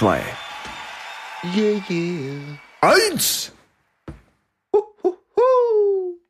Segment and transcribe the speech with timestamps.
[0.00, 0.14] Yeah.
[0.14, 0.22] Zwei.
[1.42, 2.58] Yeah, yeah.
[2.80, 3.52] Eins.
[4.72, 5.16] Huhu.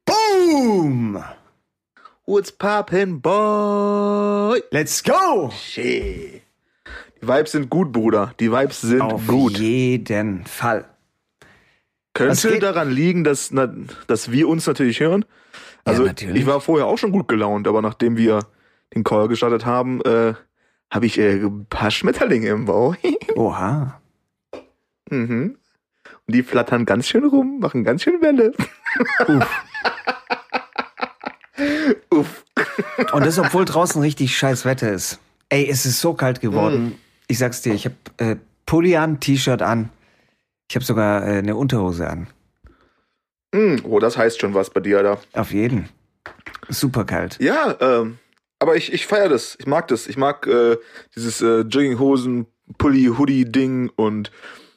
[0.06, 1.22] Boom.
[2.24, 4.60] What's poppin', boy?
[4.70, 5.50] Let's go.
[5.50, 6.42] Shit.
[7.20, 8.32] Die Vibes sind gut, Bruder.
[8.38, 9.58] Die Vibes sind Auf gut.
[9.58, 10.84] jeden Fall.
[12.14, 13.72] Könnte daran liegen, dass, na,
[14.06, 15.24] dass wir uns natürlich hören.
[15.84, 16.42] Also natürlich.
[16.42, 18.40] ich war vorher auch schon gut gelaunt, aber nachdem wir
[18.94, 20.34] den Call gestartet haben, äh,
[20.90, 22.96] habe ich äh, ein paar Schmetterlinge im Bauch.
[23.34, 24.00] Oha.
[25.10, 25.56] mhm.
[26.26, 28.52] Und die flattern ganz schön rum, machen ganz schön Welle.
[32.10, 32.44] Uff.
[33.12, 35.18] Und das, obwohl draußen richtig scheiß Wetter ist.
[35.48, 36.98] Ey, es ist so kalt geworden.
[37.26, 38.36] Ich sag's dir, ich hab äh,
[38.66, 39.90] Pulli an, T-Shirt an.
[40.68, 42.26] Ich habe sogar äh, eine Unterhose an.
[43.52, 45.18] Mm, oh, das heißt schon was bei dir, Alter.
[45.32, 45.88] Auf jeden.
[46.68, 47.38] Super kalt.
[47.40, 48.18] Ja, ähm,
[48.58, 49.56] aber ich, ich feiere das.
[49.58, 50.06] Ich mag das.
[50.06, 50.76] Ich mag äh,
[51.14, 52.46] dieses äh, Jogginghosen,
[52.78, 54.30] Pulli, Hoodie-Ding und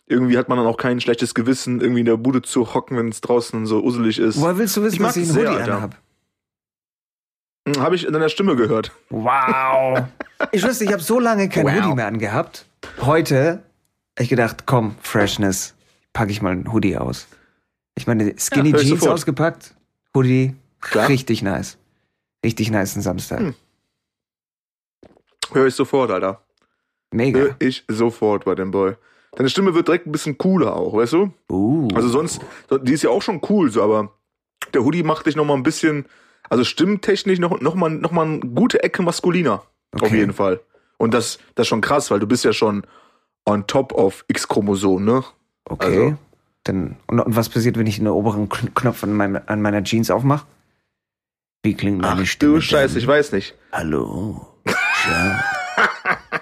[0.08, 3.10] irgendwie hat man dann auch kein schlechtes Gewissen, irgendwie in der Bude zu hocken, wenn
[3.10, 4.40] es draußen so uselig ist.
[4.42, 5.76] Woher willst du wissen, Ich mag was ich es in sehr, Hoodie Alter.
[5.78, 5.96] anhab?
[7.78, 8.92] Habe ich in deiner Stimme gehört.
[9.10, 10.04] Wow.
[10.52, 11.74] Ich wusste, ich habe so lange kein Wow.
[11.76, 12.66] Hoodie mehr angehabt.
[13.02, 13.62] Heute
[14.18, 15.76] hab ich gedacht, komm, Freshness,
[16.14, 17.28] packe ich mal ein Hoodie aus.
[17.94, 19.12] Ich meine, Skinny Ja, Jeans sofort.
[19.14, 19.76] ausgepackt,
[20.16, 21.10] Hoodie, Klar.
[21.10, 21.78] richtig nice.
[22.44, 23.40] Richtig nice ein Samstag.
[23.42, 23.56] Hm.
[25.54, 26.42] Hör ich sofort, Alter.
[27.14, 27.40] Mega.
[27.40, 28.96] Hör ich sofort bei dem Boy.
[29.34, 31.34] Deine Stimme wird direkt ein bisschen cooler auch, weißt du?
[31.50, 31.88] Uh.
[31.94, 32.42] Also sonst,
[32.84, 34.12] die ist ja auch schon cool, so, aber
[34.74, 36.06] der Hoodie macht dich noch mal ein bisschen,
[36.50, 39.64] also stimmtechnisch noch, noch, mal, noch mal eine gute Ecke maskuliner.
[39.94, 40.18] Auf Okay.
[40.20, 40.60] jeden Fall.
[40.98, 42.84] Und das, das ist schon krass, weil du bist ja schon
[43.46, 45.24] on top of X-Chromosom, ne?
[45.66, 45.86] okay.
[45.86, 46.18] also-
[46.64, 49.84] Dann, und, und was passiert, wenn ich den oberen Kn- Knopf an, meinem, an meiner
[49.84, 50.46] Jeans aufmache?
[51.64, 52.56] Wie klingt meine Ach Stimme?
[52.56, 53.14] du Scheiße, ich denn?
[53.14, 53.56] weiß nicht.
[53.72, 54.48] Hallo.
[55.04, 55.44] Tja.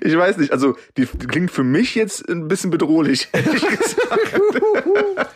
[0.00, 4.42] Ich weiß nicht, also die, klingt für mich jetzt ein bisschen bedrohlich, ehrlich gesagt.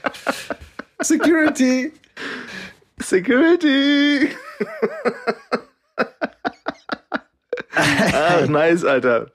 [1.00, 1.92] Security.
[2.98, 4.30] Security!
[7.74, 9.30] Ach, nice, Alter.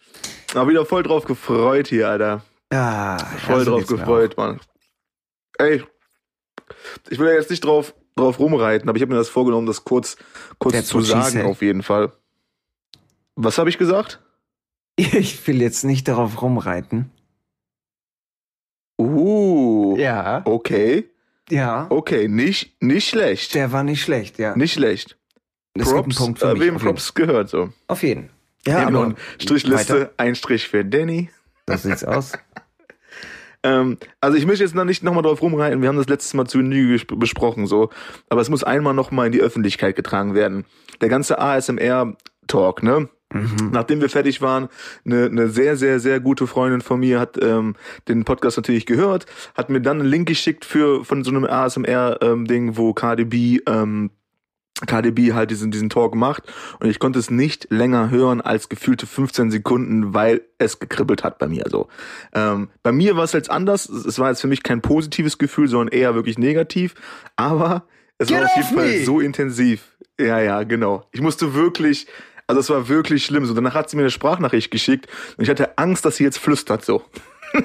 [0.53, 2.43] Hab wieder voll drauf gefreut hier, Alter.
[2.71, 4.59] Ah, Voll drauf gefreut, Mann.
[5.57, 5.83] Ey,
[7.09, 9.83] ich will ja jetzt nicht drauf, drauf rumreiten, aber ich habe mir das vorgenommen, das
[9.83, 10.17] kurz,
[10.59, 12.11] kurz That's zu sagen, auf jeden Fall.
[13.35, 14.19] Was habe ich gesagt?
[14.97, 17.09] Ich will jetzt nicht darauf rumreiten.
[18.99, 20.41] Uh, Ja.
[20.45, 21.09] okay,
[21.49, 21.87] Ja.
[21.89, 23.55] okay, nicht, nicht schlecht.
[23.55, 24.55] Der war nicht schlecht, ja.
[24.55, 25.17] Nicht schlecht.
[25.75, 26.59] Einen Props, Punkt für äh, mich.
[26.61, 26.79] wem jeden.
[26.85, 27.69] Props gehört so.
[27.87, 28.29] auf jeden.
[28.67, 30.11] Ja, Eben aber Strichliste, weiter.
[30.17, 31.31] ein Strich für Danny.
[31.67, 32.33] So sieht's aus.
[33.63, 36.45] Ähm, also ich möchte jetzt noch nicht nochmal drauf rumreiten, wir haben das letztes Mal
[36.45, 37.89] zu Genüge besprochen, so.
[38.29, 40.65] Aber es muss einmal nochmal in die Öffentlichkeit getragen werden.
[41.01, 43.09] Der ganze ASMR-Talk, ne?
[43.33, 43.69] Mhm.
[43.71, 44.67] Nachdem wir fertig waren,
[45.05, 47.75] eine, eine sehr, sehr, sehr gute Freundin von mir hat ähm,
[48.07, 52.67] den Podcast natürlich gehört, hat mir dann einen Link geschickt für von so einem ASMR-Ding,
[52.67, 54.11] ähm, wo KDB ähm,
[54.85, 56.43] KDB halt diesen, diesen Talk macht
[56.79, 61.39] und ich konnte es nicht länger hören als gefühlte 15 Sekunden, weil es gekribbelt hat
[61.39, 61.65] bei mir.
[61.69, 61.87] So.
[62.33, 63.87] Ähm, bei mir war es jetzt anders.
[63.89, 66.95] Es war jetzt für mich kein positives Gefühl, sondern eher wirklich negativ.
[67.35, 67.85] Aber
[68.17, 69.05] es Get war auf jeden off Fall me!
[69.05, 69.95] so intensiv.
[70.19, 71.07] Ja, ja, genau.
[71.11, 72.07] Ich musste wirklich,
[72.47, 73.45] also es war wirklich schlimm.
[73.45, 76.37] So, danach hat sie mir eine Sprachnachricht geschickt und ich hatte Angst, dass sie jetzt
[76.37, 77.03] flüstert so.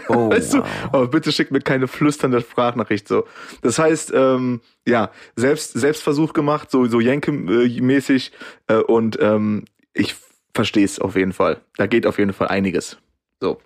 [0.09, 0.59] Oh, Weißt du?
[0.59, 0.67] wow.
[0.93, 3.25] Aber bitte schick mir keine flüsternde Sprachnachricht so.
[3.63, 8.33] Das heißt, ähm, ja, selbst Selbstversuch gemacht, so so Jenke-mäßig
[8.69, 9.65] äh, und ähm,
[9.95, 10.15] ich
[10.55, 11.61] verstehe es auf jeden Fall.
[11.77, 12.97] Da geht auf jeden Fall einiges.
[13.41, 13.61] So.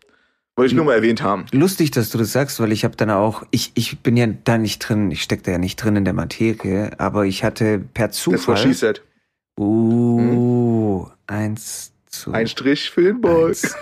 [0.56, 1.46] Wollte ich nur mal erwähnt haben.
[1.52, 4.58] Lustig, dass du das sagst, weil ich habe dann auch, ich, ich bin ja da
[4.58, 8.08] nicht drin, ich steck da ja nicht drin in der Materie, aber ich hatte per
[8.08, 8.56] Das war Zufall.
[8.58, 9.00] she said.
[9.58, 13.48] Uh, eins zu Ein Strich für den Boy.
[13.50, 13.74] eins.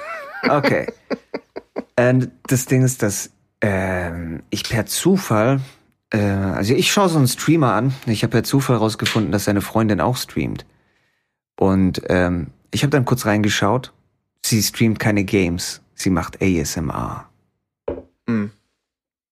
[0.49, 0.87] Okay.
[1.99, 3.31] Und das Ding ist, dass
[3.61, 5.61] ähm, ich per Zufall,
[6.11, 7.93] äh, also ich schaue so einen Streamer an.
[8.07, 10.65] Ich habe per Zufall rausgefunden, dass seine Freundin auch streamt.
[11.59, 13.93] Und ähm, ich habe dann kurz reingeschaut.
[14.45, 17.29] Sie streamt keine Games, sie macht ASMR.
[18.29, 18.53] Hm.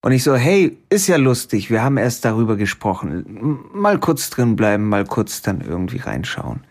[0.03, 3.61] Und ich so, hey, ist ja lustig, wir haben erst darüber gesprochen.
[3.73, 6.65] Mal kurz drin bleiben, mal kurz dann irgendwie reinschauen.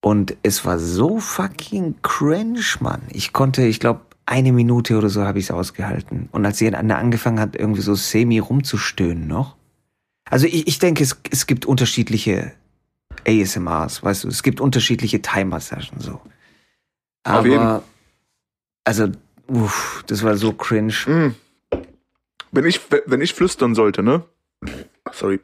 [0.00, 3.02] Und es war so fucking cringe, Mann.
[3.10, 6.28] Ich konnte, ich glaube, eine Minute oder so habe ich es ausgehalten.
[6.32, 9.56] Und als sie dann angefangen hat, irgendwie so semi rumzustöhnen noch.
[10.28, 12.52] Also ich, ich denke, es, es gibt unterschiedliche
[13.26, 16.20] ASMRs, weißt du, es gibt unterschiedliche Thai-Massagen so.
[17.24, 17.58] Auf jeden.
[17.58, 17.82] Aber,
[18.84, 19.08] also,
[19.46, 20.92] uff, das war so cringe.
[20.92, 21.34] Hm.
[22.52, 24.24] Wenn ich, wenn ich flüstern sollte, ne?
[25.10, 25.40] Sorry.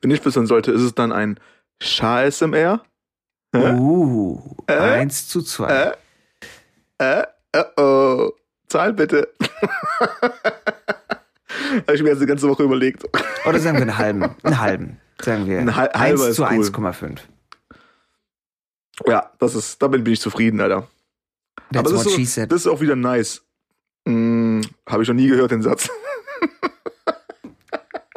[0.00, 1.38] Wenn ich flüstern sollte, ist es dann ein
[1.80, 2.82] SMR?
[3.54, 5.94] Uh, eins zu zwei.
[6.98, 7.26] Äh, äh,
[7.76, 8.32] oh.
[8.68, 9.28] Zahl bitte.
[11.86, 13.04] Habe ich mir jetzt die ganze Woche überlegt.
[13.46, 14.34] Oder sagen wir einen halben.
[14.42, 15.00] Einen halben.
[15.20, 15.58] Sagen wir.
[15.58, 16.48] Ein hal- 1 halber ist zu cool.
[16.50, 17.18] 1,5.
[19.06, 20.88] Ja, das ist, damit bin ich zufrieden, Alter.
[21.72, 23.42] That's Aber das ist, so, das ist auch wieder nice.
[24.06, 25.88] Hm, Habe ich noch nie gehört, den Satz.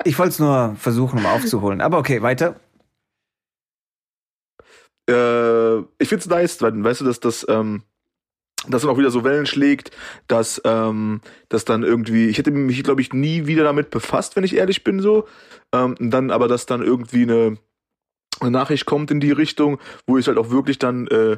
[0.03, 1.81] Ich wollte es nur versuchen, um aufzuholen.
[1.81, 2.55] Aber okay, weiter.
[5.09, 7.83] äh, ich find's nice, weil, weißt du, dass das, ähm,
[8.69, 9.91] dass dann auch wieder so Wellen schlägt,
[10.27, 14.43] dass, ähm, dass dann irgendwie, ich hätte mich, glaube ich, nie wieder damit befasst, wenn
[14.43, 15.27] ich ehrlich bin, so.
[15.73, 17.57] Ähm, dann aber, dass dann irgendwie eine,
[18.39, 21.37] eine Nachricht kommt in die Richtung, wo ich halt auch wirklich dann, äh,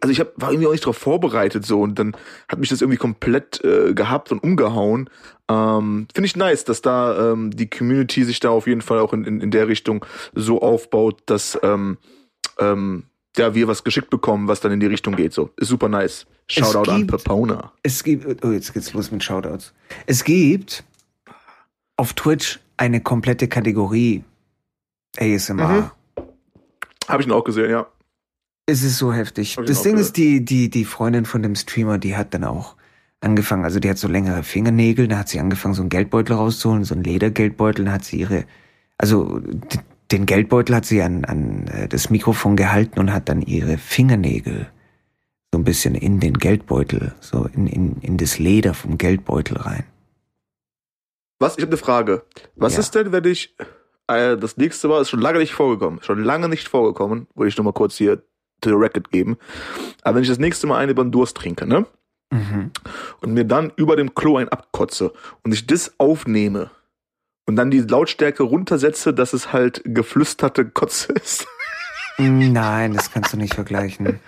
[0.00, 2.16] also ich hab, war irgendwie auch nicht darauf vorbereitet so und dann
[2.48, 5.10] hat mich das irgendwie komplett äh, gehabt und umgehauen.
[5.50, 9.12] Ähm, Finde ich nice, dass da ähm, die Community sich da auf jeden Fall auch
[9.12, 10.04] in, in, in der Richtung
[10.34, 11.98] so aufbaut, dass ähm,
[12.58, 13.04] ähm,
[13.36, 15.32] ja, wir was geschickt bekommen, was dann in die Richtung geht.
[15.32, 16.26] So, ist super nice.
[16.48, 17.72] Shoutout an gibt- Pepona.
[17.82, 19.72] Es gibt, oh, jetzt geht's los mit Shoutouts.
[20.06, 20.84] Es gibt
[21.96, 24.24] auf Twitch eine komplette Kategorie
[25.18, 25.92] ASMR.
[26.16, 26.22] Mhm.
[27.08, 27.86] Habe ich ihn auch gesehen, ja.
[28.66, 29.56] Es ist so heftig.
[29.56, 30.00] Das Ding gehört.
[30.06, 32.76] ist, die, die, die Freundin von dem Streamer, die hat dann auch
[33.20, 36.84] angefangen, also die hat so längere Fingernägel, da hat sie angefangen, so einen Geldbeutel rauszuholen,
[36.84, 38.44] so einen Ledergeldbeutel, dann hat sie ihre,
[38.98, 39.40] also
[40.12, 44.68] den Geldbeutel hat sie an, an äh, das Mikrofon gehalten und hat dann ihre Fingernägel
[45.52, 49.84] so ein bisschen in den Geldbeutel, so in, in, in das Leder vom Geldbeutel rein.
[51.38, 51.56] Was?
[51.56, 52.24] Ich habe eine Frage.
[52.56, 52.80] Was Ja.
[52.80, 53.56] ist denn, wenn ich
[54.08, 57.56] äh, das nächste Mal ist schon lange nicht vorgekommen, schon lange nicht vorgekommen, wollte ich
[57.56, 58.18] nur mal kurz hier
[58.60, 59.36] to the record geben.
[60.02, 61.86] Aber wenn ich das nächste Mal eine über den Durst trinke, ne?
[62.32, 62.70] Mhm.
[63.20, 65.12] und mir dann über dem Klo ein abkotze
[65.44, 66.70] und ich das aufnehme
[67.46, 71.46] und dann die Lautstärke runtersetze, dass es halt geflüsterte Kotze ist.
[72.18, 74.20] Nein, das kannst du nicht vergleichen.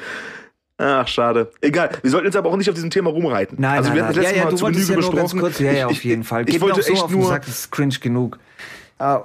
[0.79, 1.51] Ach, schade.
[1.63, 3.57] Egal, wir sollten jetzt aber auch nicht auf diesem Thema rumreiten.
[3.61, 4.09] Nein, also nein, wir nein.
[4.11, 5.41] hatten das Ja, letzte ja, Mal du zu ja Genüge ganz besprochen.
[5.41, 5.59] kurz.
[5.61, 6.43] Ja, ja, Ich- auf jeden Fall.
[6.43, 8.39] Ich, Geht wollte mir auch so echt nur, Sack, das ist cringe genug.
[8.99, 9.23] Ah,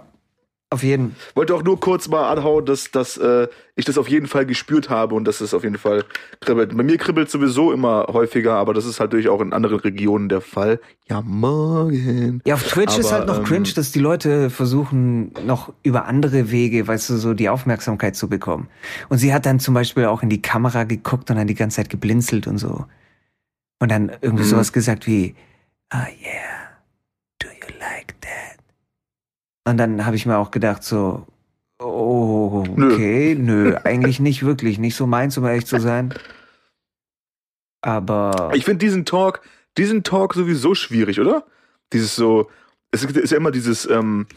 [0.74, 4.28] auf jeden wollte auch nur kurz mal anhauen, dass, dass äh, ich das auf jeden
[4.28, 6.06] Fall gespürt habe und dass es auf jeden Fall
[6.40, 6.76] kribbelt.
[6.76, 10.30] Bei mir kribbelt sowieso immer häufiger, aber das ist halt natürlich auch in anderen Regionen
[10.30, 10.80] der Fall.
[11.10, 12.42] Ja, morgen.
[12.46, 16.06] Ja, auf Twitch ist Aber, halt noch ähm, cringe, dass die Leute versuchen, noch über
[16.06, 18.70] andere Wege, weißt du, so die Aufmerksamkeit zu bekommen.
[19.10, 21.76] Und sie hat dann zum Beispiel auch in die Kamera geguckt und dann die ganze
[21.78, 22.86] Zeit geblinzelt und so.
[23.80, 24.48] Und dann irgendwie Mhm.
[24.50, 25.36] sowas gesagt wie,
[25.90, 26.70] ah yeah,
[27.40, 28.51] do you like that?
[29.66, 31.26] Und dann habe ich mir auch gedacht so,
[31.80, 32.94] oh, Nö.
[32.94, 36.14] okay, nö, eigentlich nicht wirklich, nicht so meins, um ehrlich zu sein.
[37.82, 39.42] Aber Ich finde diesen Talk,
[39.78, 41.46] diesen Talk sowieso schwierig, oder?
[41.94, 42.50] Dieses so,
[42.92, 44.28] es ist ja immer dieses, ähm,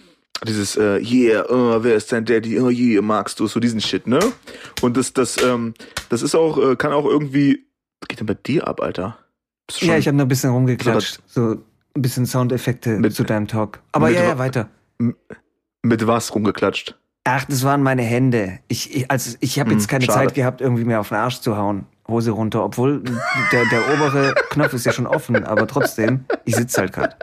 [0.46, 4.06] dieses, äh, yeah, uh, wer ist dein Daddy, oh yeah, magst du, so diesen Shit,
[4.06, 4.18] ne?
[4.82, 5.74] Und das, das, ähm,
[6.08, 7.66] das ist auch, äh, kann auch irgendwie,
[8.00, 9.18] was geht denn bei dir ab, Alter?
[9.80, 11.56] Ja, ich habe nur ein bisschen rumgeklatscht, so
[11.96, 13.80] ein bisschen Soundeffekte Mit- zu deinem Talk.
[13.92, 14.68] Aber mit ja, ja, weiter.
[15.82, 16.96] Mit was rumgeklatscht?
[17.24, 18.58] Ach, das waren meine Hände.
[18.68, 20.18] Ich, ich, also ich habe Hm, jetzt keine schade.
[20.26, 21.86] Zeit gehabt, irgendwie mir auf den Arsch zu hauen.
[22.06, 23.02] Hose runter, obwohl
[23.50, 27.16] der, der obere Knopf ist ja schon offen, aber trotzdem, ich sitze halt gerade.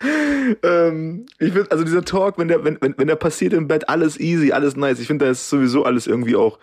[0.62, 3.88] ähm, ich finde, also dieser Talk, wenn der, wenn, wenn, wenn der passiert im Bett,
[3.88, 5.00] alles easy, alles nice.
[5.00, 6.58] Ich finde, da ist sowieso alles irgendwie auch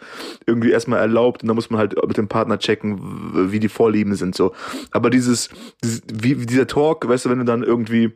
[0.46, 4.16] irgendwie erstmal erlaubt und da muss man halt mit dem Partner checken, wie die Vorlieben
[4.16, 4.54] sind so.
[4.92, 5.50] Aber dieses,
[5.84, 8.14] dieses wie dieser Talk, weißt du, wenn du dann irgendwie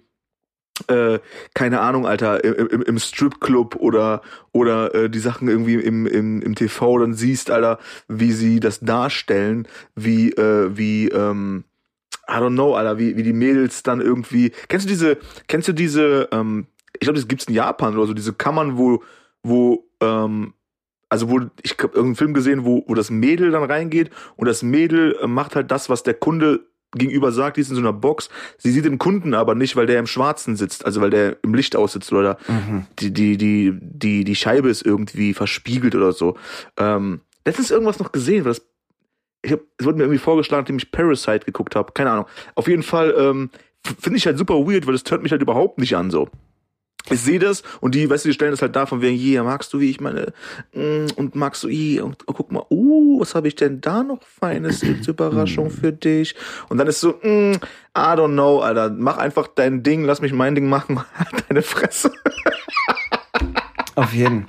[0.87, 1.19] äh,
[1.53, 6.55] keine Ahnung, Alter, im, im, Stripclub oder oder äh, die Sachen irgendwie im, im, im
[6.55, 11.63] TV dann siehst, Alter, wie sie das darstellen, wie äh, wie ähm,
[12.27, 14.51] I don't know, Alter, wie, wie die Mädels dann irgendwie.
[14.67, 15.17] Kennst du diese,
[15.47, 19.03] kennst du diese, ähm, ich glaube, das gibt's in Japan oder so, diese Kammern, wo,
[19.43, 20.53] wo, ähm,
[21.09, 24.63] also wo, ich habe irgendeinen Film gesehen, wo, wo das Mädel dann reingeht und das
[24.63, 27.93] Mädel äh, macht halt das, was der Kunde gegenüber sagt, die ist in so einer
[27.93, 28.29] Box.
[28.57, 31.53] Sie sieht den Kunden aber nicht, weil der im Schwarzen sitzt, also weil der im
[31.53, 32.85] Licht aussitzt oder Mhm.
[32.99, 36.37] die, die, die, die, die Scheibe ist irgendwie verspiegelt oder so.
[36.77, 38.65] Ähm, letztens irgendwas noch gesehen, weil das,
[39.43, 41.91] ich hab, es wurde mir irgendwie vorgeschlagen, nachdem ich Parasite geguckt habe.
[41.93, 42.25] Keine Ahnung.
[42.55, 43.49] Auf jeden Fall ähm,
[43.99, 46.29] finde ich halt super weird, weil das hört mich halt überhaupt nicht an so.
[47.09, 49.43] Ich sehe das und die, weißt du, die stellen das halt da von wegen, yeah,
[49.43, 50.33] magst du, wie ich meine,
[50.73, 54.03] mm, und magst du, yeah, und oh, guck mal, uh, was habe ich denn da
[54.03, 56.35] noch Feines als Überraschung für dich?
[56.69, 57.59] Und dann ist so, mm, I
[57.95, 62.11] don't know, Alter, mach einfach dein Ding, lass mich mein Ding machen, halt deine Fresse.
[63.95, 64.45] Auf jeden.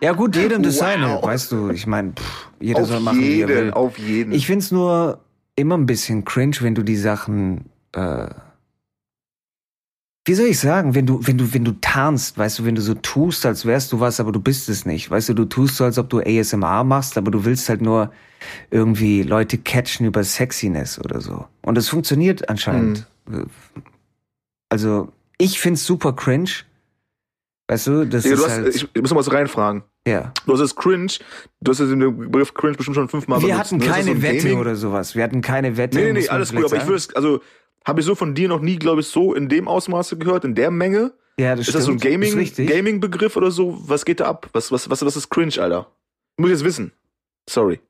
[0.00, 0.80] Ja gut, jedem das Wow.
[0.80, 1.70] seine, weißt du.
[1.70, 2.12] Ich meine,
[2.60, 3.70] jeder auf soll machen, wie er jeden, will.
[3.72, 4.32] auf jeden.
[4.32, 5.20] Ich find's nur
[5.56, 8.26] immer ein bisschen cringe, wenn du die Sachen äh,
[10.26, 12.82] wie soll ich sagen, wenn du, wenn du, wenn du tarnst, weißt du, wenn du
[12.82, 15.08] so tust, als wärst du was, aber du bist es nicht.
[15.08, 18.12] Weißt du, du tust so, als ob du ASMR machst, aber du willst halt nur
[18.72, 21.46] irgendwie Leute catchen über Sexiness oder so.
[21.62, 23.06] Und es funktioniert anscheinend.
[23.28, 23.46] Mhm.
[24.68, 26.50] Also, ich find's super cringe.
[27.68, 29.84] Weißt du, das Digga, ist du hast, halt, ich, ich muss noch was reinfragen.
[30.08, 30.32] ja.
[30.44, 31.12] Du hast es cringe,
[31.60, 33.64] du hast den Begriff cringe bestimmt schon fünfmal Wir benutzt.
[33.72, 33.86] hatten ne?
[33.86, 35.14] Das keine so Wette Gaming- oder sowas.
[35.14, 35.98] Wir hatten keine Wette.
[35.98, 37.40] Nee, nee, nee, alles gut, aber ich würde es, also,
[37.86, 40.54] habe ich so von dir noch nie, glaube ich, so in dem Ausmaße gehört, in
[40.54, 41.12] der Menge.
[41.38, 42.22] Ja, das Ist das so ein stimmt.
[42.24, 42.66] Gaming.
[42.66, 43.78] Gaming-Begriff oder so?
[43.86, 44.48] Was geht da ab?
[44.52, 45.86] Was, was, was, was ist cringe, Alter?
[46.38, 46.92] Muss ich jetzt wissen.
[47.48, 47.80] Sorry.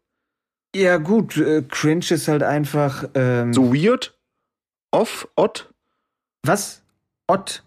[0.74, 3.04] Ja, gut, äh, cringe ist halt einfach.
[3.14, 4.14] Ähm, So weird?
[4.90, 5.28] Off?
[5.36, 5.66] Odd?
[6.44, 6.82] Was?
[7.28, 7.62] Ott.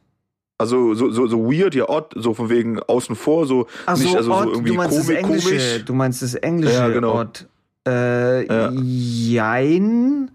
[0.57, 4.11] Also so, so, so weird, ja, odd, so von wegen außen vor, so Ach nicht,
[4.11, 5.47] so, also so Ott, irgendwie du meinst das komisch, Englische.
[5.49, 5.85] komisch.
[5.85, 7.19] Du meinst das Englische Ja, genau.
[7.21, 7.47] Ott.
[7.87, 8.69] Äh, Ja.
[8.73, 10.31] jein.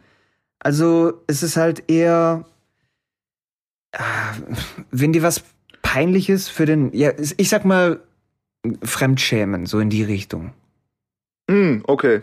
[0.65, 2.45] Also, es ist halt eher.
[3.97, 4.33] ah,
[4.91, 5.45] Wenn dir was
[5.83, 6.93] Peinliches für den.
[6.93, 8.01] Ja, ich sag mal,
[8.83, 10.53] Fremdschämen, so in die Richtung.
[11.51, 12.23] Hm, okay.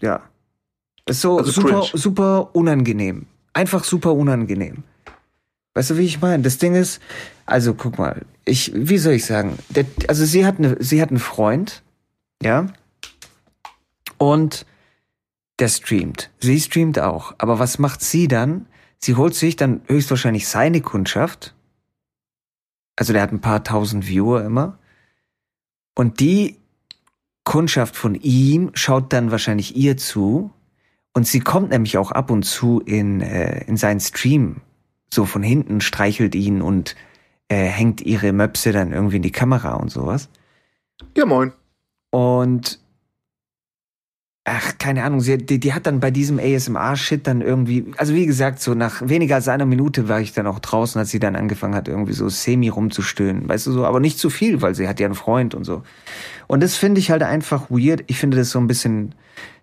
[0.00, 0.22] Ja.
[1.06, 1.90] Ist so Also super, cringe.
[1.98, 3.26] super unangenehm.
[3.52, 4.82] Einfach super unangenehm.
[5.74, 6.42] Weißt du, wie ich meine?
[6.42, 7.00] Das Ding ist,
[7.46, 9.58] also guck mal, ich, wie soll ich sagen?
[9.68, 11.82] Der, also sie hat eine, sie hat einen Freund,
[12.42, 12.66] ja,
[14.18, 14.66] und
[15.60, 16.30] der streamt.
[16.40, 17.34] Sie streamt auch.
[17.38, 18.66] Aber was macht sie dann?
[18.98, 21.54] Sie holt sich dann höchstwahrscheinlich seine Kundschaft.
[22.96, 24.78] Also der hat ein paar tausend Viewer immer.
[25.94, 26.58] Und die
[27.44, 30.50] Kundschaft von ihm schaut dann wahrscheinlich ihr zu.
[31.12, 34.60] Und sie kommt nämlich auch ab und zu in, äh, in seinen Stream.
[35.12, 36.94] So von hinten streichelt ihn und
[37.48, 40.28] äh, hängt ihre Möpse dann irgendwie in die Kamera und sowas.
[41.16, 41.52] Ja, moin.
[42.10, 42.79] Und
[44.50, 48.26] ach, keine Ahnung, sie, die, die hat dann bei diesem ASMR-Shit dann irgendwie, also wie
[48.26, 51.36] gesagt, so nach weniger als einer Minute war ich dann auch draußen, als sie dann
[51.36, 54.88] angefangen hat, irgendwie so semi rumzustöhnen, weißt du so, aber nicht zu viel, weil sie
[54.88, 55.82] hat ja einen Freund und so.
[56.48, 58.02] Und das finde ich halt einfach weird.
[58.08, 59.14] Ich finde das so ein bisschen,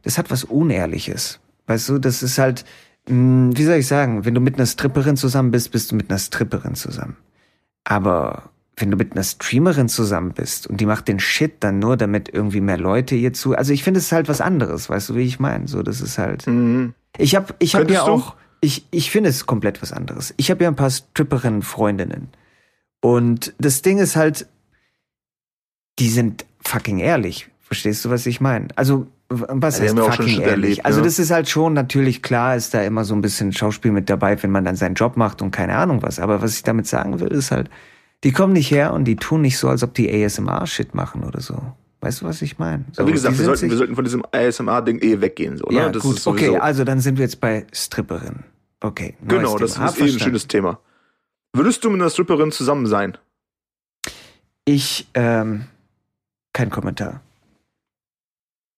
[0.03, 1.41] das hat was Unehrliches.
[1.65, 2.63] Weißt du, das ist halt,
[3.09, 6.09] mh, wie soll ich sagen, wenn du mit einer Stripperin zusammen bist, bist du mit
[6.09, 7.17] einer Stripperin zusammen.
[7.83, 11.97] Aber wenn du mit einer Streamerin zusammen bist und die macht den Shit dann nur,
[11.97, 13.55] damit irgendwie mehr Leute ihr zu.
[13.55, 15.67] Also ich finde es halt was anderes, weißt du, wie ich meine?
[15.67, 16.45] So, das ist halt.
[16.45, 16.93] Mhm.
[17.17, 18.11] Ich habe ich hab ja Könntest du?
[18.11, 18.35] auch.
[18.61, 20.33] Ich, ich finde es komplett was anderes.
[20.37, 22.29] Ich habe ja ein paar Stripperinnen-Freundinnen.
[23.01, 24.47] Und das Ding ist halt,
[25.99, 27.49] die sind fucking ehrlich.
[27.61, 28.67] Verstehst du, was ich meine?
[28.75, 30.47] Also, was Ja, heißt auch fucking ehrlich?
[30.79, 31.05] erlebt, also, ne?
[31.05, 34.41] das ist halt schon natürlich klar, ist da immer so ein bisschen Schauspiel mit dabei,
[34.41, 36.19] wenn man dann seinen Job macht und keine Ahnung was.
[36.19, 37.69] Aber was ich damit sagen will, ist halt,
[38.23, 41.41] die kommen nicht her und die tun nicht so, als ob die ASMR-Shit machen oder
[41.41, 41.61] so.
[42.01, 42.85] Weißt du, was ich meine?
[42.91, 45.77] So, wie gesagt, wir sollten, wir sollten von diesem ASMR-Ding eh weggehen, so, ne?
[45.77, 48.43] ja, das gut, okay, also dann sind wir jetzt bei Stripperin.
[48.79, 49.15] Okay.
[49.27, 49.87] Genau, das Thema.
[49.87, 50.79] ist Ah, eh ein schönes Thema.
[51.53, 53.17] Würdest du mit einer Stripperin zusammen sein?
[54.65, 55.65] Ich, ähm,
[56.53, 57.21] kein Kommentar.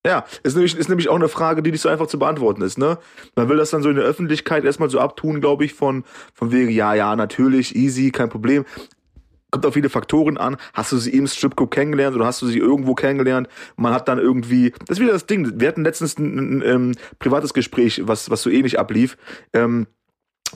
[0.05, 2.77] Ja, ist nämlich, ist nämlich auch eine Frage, die nicht so einfach zu beantworten ist,
[2.77, 2.97] ne?
[3.35, 6.53] Man will das dann so in der Öffentlichkeit erstmal so abtun, glaube ich, von, von
[6.53, 8.65] wegen, ja, ja, natürlich, easy, kein Problem.
[9.51, 10.57] Kommt auf viele Faktoren an.
[10.73, 13.47] Hast du sie im Stripclub kennengelernt oder hast du sie irgendwo kennengelernt?
[13.77, 15.59] Man hat dann irgendwie, das ist wieder das Ding.
[15.59, 19.17] Wir hatten letztens ein, ein, ähm, privates Gespräch, was, was so ähnlich ablief.
[19.53, 19.87] Ähm,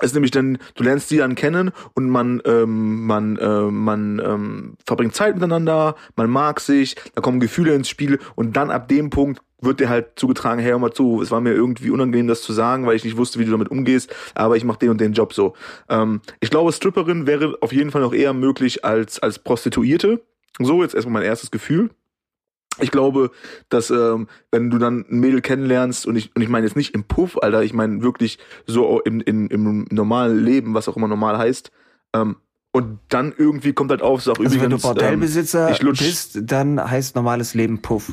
[0.02, 4.78] ist nämlich dann, du lernst sie dann kennen und man, ähm, man, äh, man ähm,
[4.86, 9.10] verbringt Zeit miteinander, man mag sich, da kommen Gefühle ins Spiel und dann ab dem
[9.10, 12.42] Punkt wird dir halt zugetragen, hey, hör mal zu, es war mir irgendwie unangenehm, das
[12.42, 15.00] zu sagen, weil ich nicht wusste, wie du damit umgehst, aber ich mache den und
[15.00, 15.54] den Job so.
[15.90, 20.22] Ähm, ich glaube, Stripperin wäre auf jeden Fall noch eher möglich als, als Prostituierte.
[20.60, 21.90] So, jetzt erstmal mein erstes Gefühl.
[22.80, 23.32] Ich glaube,
[23.70, 26.94] dass ähm, wenn du dann ein Mädel kennenlernst und ich und ich meine jetzt nicht
[26.96, 31.08] im Puff, Alter, ich meine wirklich so im, in, im normalen Leben, was auch immer
[31.08, 31.72] normal heißt,
[32.16, 32.38] ähm,
[32.72, 36.90] und dann irgendwie kommt halt auf, sag Also wenn du übrigens, Bordellbesitzer lutsch- bist, dann
[36.90, 38.12] heißt normales Leben Puff.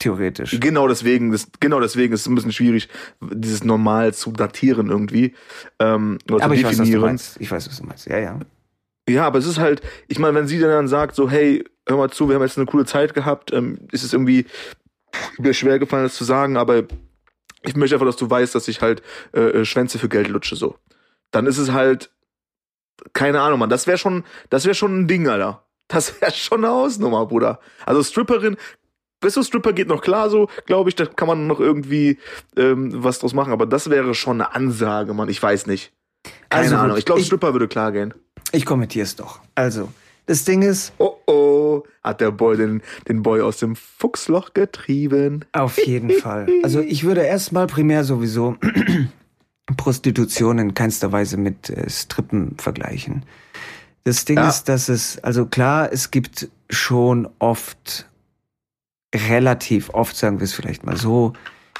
[0.00, 0.52] Theoretisch.
[0.54, 2.88] ähm, genau deswegen, das, genau deswegen ist es ein bisschen schwierig,
[3.20, 5.34] dieses normal zu datieren irgendwie
[5.80, 7.36] ähm, oder Aber zu ich weiß, was du meinst.
[7.40, 8.06] Ich weiß, was du meinst.
[8.06, 8.38] Ja, ja.
[9.08, 12.10] Ja, aber es ist halt, ich meine, wenn sie dann sagt, so, hey, hör mal
[12.10, 14.46] zu, wir haben jetzt eine coole Zeit gehabt, ähm, ist es irgendwie
[15.38, 16.84] mir schwer gefallen, das zu sagen, aber
[17.62, 19.02] ich möchte einfach, dass du weißt, dass ich halt
[19.34, 20.76] äh, äh, Schwänze für Geld lutsche, so.
[21.30, 22.10] Dann ist es halt,
[23.12, 25.64] keine Ahnung, Mann, das wäre schon, das wäre schon ein Ding, Alter.
[25.88, 27.60] Das wäre schon eine Hausnummer, Bruder.
[27.86, 28.56] Also Stripperin,
[29.22, 32.18] weißt du, Stripper geht noch klar so, glaube ich, da kann man noch irgendwie
[32.56, 35.92] ähm, was draus machen, aber das wäre schon eine Ansage, Mann, ich weiß nicht.
[36.50, 38.14] Keine Also Ahnung, ich glaube, Stripper würde klar gehen.
[38.52, 39.40] Ich kommentiere es doch.
[39.54, 39.90] Also,
[40.28, 45.44] das Ding ist, Oh oh, hat der Boy den, den Boy aus dem Fuchsloch getrieben.
[45.52, 46.46] auf jeden Fall.
[46.62, 48.56] Also ich würde erstmal primär sowieso
[49.76, 53.24] Prostitution in keinster Weise mit äh, Strippen vergleichen.
[54.04, 54.48] Das Ding Ja.
[54.48, 58.08] ist, dass es, also klar, es gibt schon oft,
[59.14, 61.32] relativ oft, sagen wir es vielleicht mal so,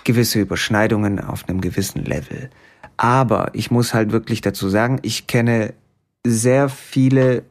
[0.05, 2.51] gewisse Überschneidungen auf einem gewissen Level.
[2.97, 5.75] Aber ich muss halt wirklich dazu sagen, ich kenne
[6.27, 7.45] sehr viele,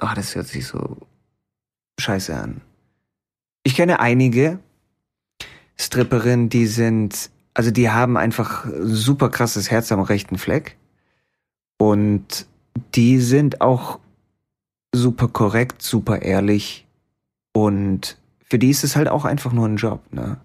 [0.00, 0.96] oh, das hört sich so
[1.98, 2.60] scheiße an.
[3.64, 4.58] Ich kenne einige
[5.78, 10.76] Stripperinnen, die sind, also die haben einfach super krasses Herz am rechten Fleck.
[11.78, 12.46] Und
[12.94, 14.00] die sind auch
[14.92, 16.86] super korrekt, super ehrlich.
[17.52, 20.40] Und für die ist es halt auch einfach nur ein Job, ne?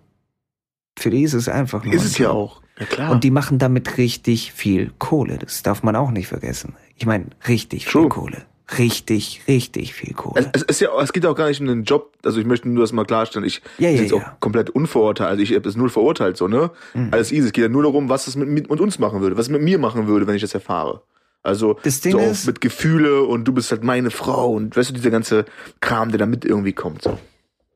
[1.00, 2.62] Für die ist es einfach nur Ist ein es ja auch.
[2.80, 3.12] Ja, klar.
[3.12, 5.38] Und die machen damit richtig viel Kohle.
[5.38, 6.76] Das darf man auch nicht vergessen.
[6.96, 8.10] Ich meine, richtig viel True.
[8.10, 8.46] Kohle.
[8.78, 10.50] Richtig, richtig viel es, Kohle.
[10.54, 12.14] es, ist ja, es geht auch gar nicht um den Job.
[12.24, 13.46] Also ich möchte nur das mal klarstellen.
[13.46, 15.30] Ich Ja, ja, bin jetzt auch komplett unverurteilt.
[15.30, 16.72] Also ich habe es null verurteilt, so, ne?
[16.94, 17.10] Mhm.
[17.12, 17.48] Alles easy.
[17.48, 19.62] Es geht ja nur darum, was es mit, mit, uns machen würde, was es mit
[19.62, 21.02] mir machen würde, wenn ich das erfahre.
[21.44, 24.92] Also Das Ding so ist- mit Gefühle und du bist halt meine Frau und weißt
[24.92, 25.44] du, dieser ganze
[25.82, 27.02] Kram, der da mit irgendwie kommt.
[27.04, 27.20] So.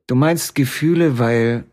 [0.08, 1.66] Du meinst Gefühle, weil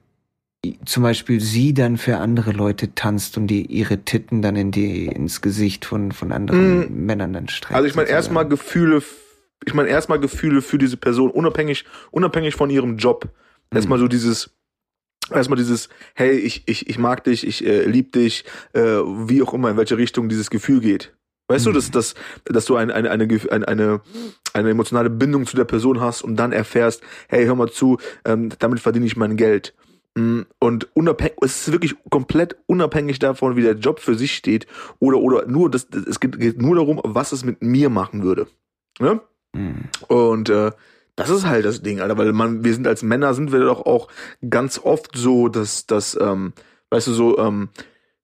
[0.85, 5.07] zum Beispiel sie dann für andere Leute tanzt und die ihre Titten dann in die
[5.07, 7.75] ins Gesicht von von anderen Männern dann streckt.
[7.75, 9.03] Also ich meine erstmal Gefühle,
[9.65, 13.29] ich meine erstmal Gefühle für diese Person, unabhängig, unabhängig von ihrem Job.
[13.73, 14.51] Erstmal so dieses,
[15.31, 19.55] erstmal dieses, hey, ich, ich, ich mag dich, ich äh, lieb dich, äh, wie auch
[19.55, 21.13] immer, in welche Richtung dieses Gefühl geht.
[21.49, 22.15] Weißt du, dass, dass,
[22.47, 24.01] dass du ein, eine, eine, eine,
[24.55, 28.51] eine emotionale Bindung zu der Person hast und dann erfährst, hey, hör mal zu, ähm,
[28.61, 29.75] damit verdiene ich mein Geld.
[30.17, 34.67] Mm, Und unabhängig, es ist wirklich komplett unabhängig davon, wie der Job für sich steht,
[35.01, 38.23] oder, oder nur, das, das- es geht, geht nur darum, was es mit mir machen
[38.23, 38.47] würde.
[39.01, 39.21] Ne?
[39.55, 39.85] Mhm.
[40.09, 40.71] Und äh,
[41.17, 43.87] das ist halt das Ding, Alter, weil man, wir sind als Männer, sind wir doch
[43.87, 44.09] auch
[44.49, 46.53] ganz oft so, dass, dass ähm,
[46.91, 47.69] weißt du, so, ähm,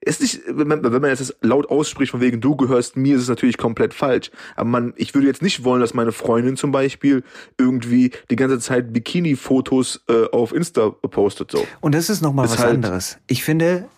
[0.02, 3.16] ist nicht, wenn man, wenn man jetzt das laut ausspricht, von wegen du gehörst mir,
[3.16, 4.30] ist es natürlich komplett falsch.
[4.56, 7.22] Aber man, ich würde jetzt nicht wollen, dass meine Freundin zum Beispiel
[7.58, 11.66] irgendwie die ganze Zeit Bikini-Fotos äh, auf Insta postet, so.
[11.80, 13.18] Und das ist nochmal was halt- anderes.
[13.26, 13.88] Ich finde,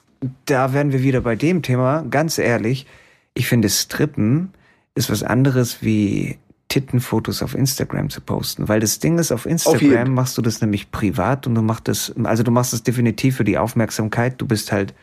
[0.46, 2.86] da wären wir wieder bei dem Thema, ganz ehrlich,
[3.34, 4.52] ich finde Strippen
[4.94, 6.38] ist was anderes wie
[6.68, 8.68] Tittenfotos auf Instagram zu posten.
[8.68, 10.14] Weil das Ding ist, auf Instagram jeden.
[10.14, 13.44] machst du das nämlich privat und du machst das, also du machst es definitiv für
[13.44, 14.34] die Aufmerksamkeit.
[14.38, 14.94] Du bist halt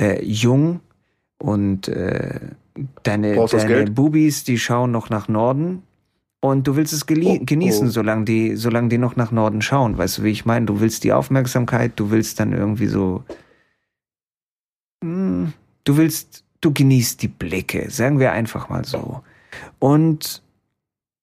[0.00, 0.80] äh, jung
[1.38, 2.40] und äh,
[3.02, 3.90] deine, Brauchst deine?
[3.90, 5.82] Bubis, die schauen noch nach Norden.
[6.40, 7.90] Und du willst es gelie- Oh, genießen, oh.
[7.90, 9.96] solange die, solange die noch nach Norden schauen.
[9.96, 10.66] Weißt du, wie ich meine?
[10.66, 13.24] Du willst die Aufmerksamkeit, du willst dann irgendwie so.
[15.02, 15.52] Hm,
[15.84, 19.22] Du willst, du genießt die Blicke, sagen wir einfach mal so.
[19.78, 20.42] Und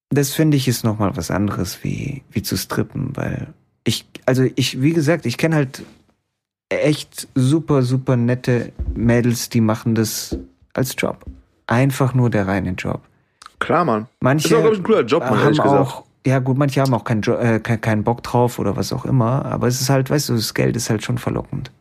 [0.10, 3.48] das finde ich ist nochmal was anderes wie, wie zu strippen, weil
[3.84, 5.82] ich, also ich, wie gesagt, ich kenne halt
[6.72, 10.38] echt super, super nette Mädels, die machen das
[10.74, 11.26] als Job.
[11.68, 13.02] Einfach nur der reine Job.
[13.60, 14.08] Klar, Mann.
[14.22, 16.94] Manche Ist auch, glaube ich, ein cooler Job, Mann, haben auch, ja gut, manche haben
[16.94, 19.90] auch keinen jo äh, kein- keinen Bock drauf oder was auch immer, aber es ist
[19.90, 21.72] halt, weißt du, das Geld ist halt schon verlockend.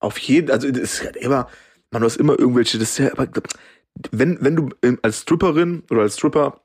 [0.00, 1.48] Auf jeden, also das ist halt immer,
[1.90, 3.28] man, du hast immer irgendwelche, das ist ja, aber
[4.10, 4.68] wenn, wenn du
[5.02, 6.60] als Stripperin oder als Stripper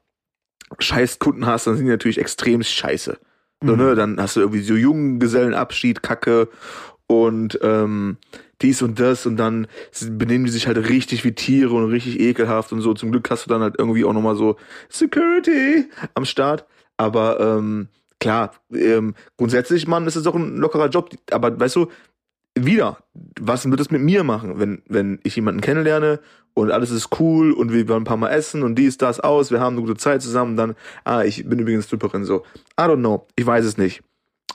[0.80, 3.18] scheiß Kunden hast, dann sind die natürlich extrem scheiße.
[3.64, 3.78] So, Mhm.
[3.78, 3.96] ne?
[3.96, 6.50] Dann hast du irgendwie so Junggesellenabschied, Kacke
[7.08, 8.18] und ähm,
[8.62, 9.68] dies und das und dann
[10.10, 12.94] benehmen die sich halt richtig wie Tiere und richtig ekelhaft und so.
[12.94, 14.58] Zum Glück hast du dann halt irgendwie auch nochmal so
[14.90, 16.66] Security am Start.
[16.98, 17.88] Aber ähm,
[18.20, 21.10] klar, ähm, grundsätzlich, Mann, ist es doch ein lockerer Job.
[21.32, 21.88] Aber weißt du,
[22.66, 22.98] wieder,
[23.40, 26.20] was wird das mit mir machen, wenn, wenn ich jemanden kennenlerne
[26.54, 29.52] und alles ist cool und wir wollen ein paar Mal essen und dies, das aus,
[29.52, 32.44] wir haben eine gute Zeit zusammen, dann, ah, ich bin übrigens Stripperin, so.
[32.80, 34.02] I don't know, ich weiß es nicht.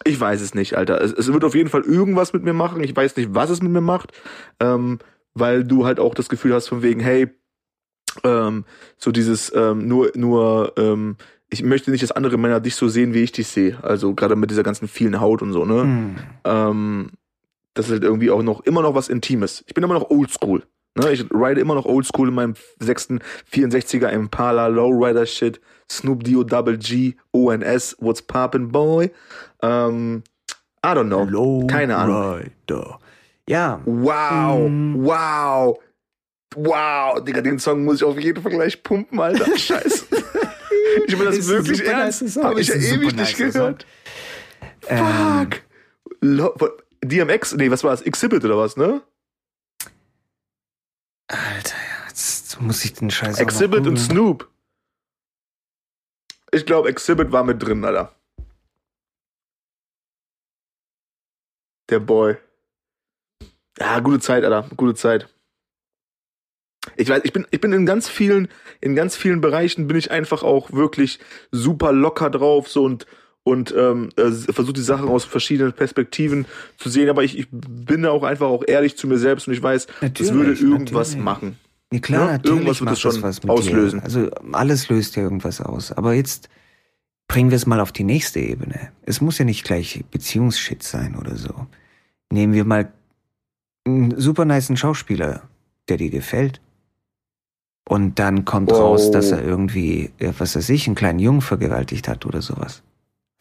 [0.05, 1.01] Ich weiß es nicht, Alter.
[1.01, 2.83] Es, es wird auf jeden Fall irgendwas mit mir machen.
[2.83, 4.13] Ich weiß nicht, was es mit mir macht,
[4.59, 4.99] ähm,
[5.35, 7.29] weil du halt auch das Gefühl hast von wegen, hey,
[8.25, 8.65] ähm,
[8.99, 11.17] so dieses ähm, nur, nur, ähm,
[11.51, 13.79] ich möchte nicht, dass andere Männer dich so sehen, wie ich dich sehe.
[13.83, 15.85] Also gerade mit dieser ganzen vielen Haut und so, ne?
[15.85, 16.17] Mhm.
[16.45, 17.11] ähm,
[17.75, 19.65] das ist halt irgendwie auch noch immer noch was Intimes.
[19.67, 20.63] Ich bin immer noch oldschool.
[20.95, 21.11] Ne?
[21.13, 26.77] Ich ride immer noch oldschool in meinem sechsten 64er Impala Lowrider Shit, Snoop Dio Double
[26.77, 29.11] G, ONS, What's Poppin' Boy.
[29.63, 30.23] Ähm,
[30.85, 31.67] I don't know.
[31.67, 32.41] Keine Ahnung.
[32.69, 32.99] Rider.
[33.49, 35.05] Ja, Wow, Mm.
[35.05, 35.79] wow,
[36.55, 37.25] wow.
[37.25, 39.47] Digga, den Song muss ich auf jeden Fall gleich pumpen, Alter.
[39.59, 40.07] Scheiße.
[41.07, 42.29] ich meine das Ist wirklich ernst.
[42.29, 42.45] Song.
[42.45, 43.87] Habe ich ja ewig super nicht gehört.
[44.89, 45.61] Ähm, Fuck.
[46.21, 46.55] Lo
[47.05, 48.03] DMX, nee, was war das?
[48.03, 49.03] Exhibit oder was, ne?
[51.29, 51.77] Alter,
[52.09, 53.97] jetzt muss ich den Scheiß Exhibit und.
[53.97, 54.49] Snoop.
[56.53, 58.15] Ich glaube, Exhibit war mit drin, Alter.
[61.89, 62.37] Der Boy.
[63.79, 65.29] Ja, gute Zeit, Alter, gute Zeit.
[66.97, 68.49] Ich weiß, ich bin, ich bin in ganz vielen,
[68.81, 73.07] in ganz vielen Bereichen bin ich einfach auch wirklich super locker drauf, so und,
[73.45, 76.47] und ähm, äh, versuche die Sachen aus verschiedenen Perspektiven
[76.79, 79.55] zu sehen, aber ich, ich bin da auch einfach auch ehrlich zu mir selbst und
[79.55, 81.25] ich weiß, Natürlich, das würde irgendwas natürlich.
[81.25, 81.59] machen.
[81.93, 83.99] Ja, klar, Ja, natürlich irgendwas wird das schon was auslösen.
[84.01, 84.05] Dir.
[84.05, 85.93] Also alles löst ja irgendwas aus.
[85.93, 86.49] Aber jetzt
[87.29, 88.93] bringen wir es mal auf die nächste Ebene.
[89.05, 91.67] Es muss ja nicht gleich Beziehungsshit sein oder so.
[92.31, 92.93] Nehmen wir mal
[93.85, 95.43] einen super niceen Schauspieler,
[95.89, 96.61] der dir gefällt.
[97.89, 98.77] Und dann kommt Oh.
[98.77, 102.83] raus, dass er irgendwie, was weiß ich, einen kleinen Jungen vergewaltigt hat oder sowas.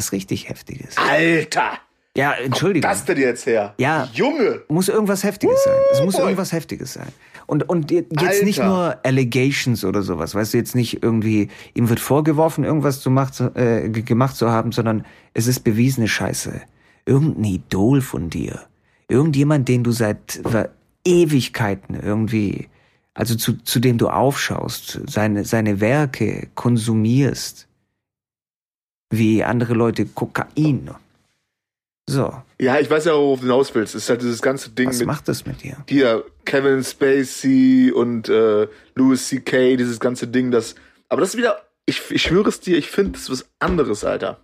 [0.01, 0.95] Was richtig heftiges.
[0.97, 1.73] Alter!
[2.17, 2.89] Ja, Wo Entschuldigung.
[2.89, 3.73] das denn jetzt her?
[3.77, 4.09] Ja.
[4.13, 4.63] Junge!
[4.67, 5.73] Muss irgendwas Heftiges sein.
[5.93, 6.23] Es muss boy.
[6.23, 7.07] irgendwas Heftiges sein.
[7.47, 8.69] Und, und je- jetzt nicht Alter.
[8.73, 13.39] nur Allegations oder sowas, weißt du, jetzt nicht irgendwie, ihm wird vorgeworfen, irgendwas zu macht,
[13.39, 16.61] äh, ge- gemacht zu haben, sondern es ist bewiesene Scheiße.
[17.05, 18.59] Irgendein Idol von dir.
[19.07, 20.41] Irgendjemand, den du seit
[21.05, 22.67] Ewigkeiten irgendwie,
[23.13, 27.67] also zu, zu dem du aufschaust, seine, seine Werke konsumierst.
[29.11, 30.89] Wie andere Leute Kokain.
[32.09, 33.95] So, Ja, ich weiß ja, worauf du hinaus willst.
[33.95, 35.77] Es ist halt dieses ganze Ding was mit macht das mit dir?
[35.87, 40.75] hier Kevin Spacey und äh, Louis C.K., dieses ganze Ding, das.
[41.09, 44.03] Aber das ist wieder, ich, ich schwöre es dir, ich finde, das ist was anderes,
[44.03, 44.39] Alter.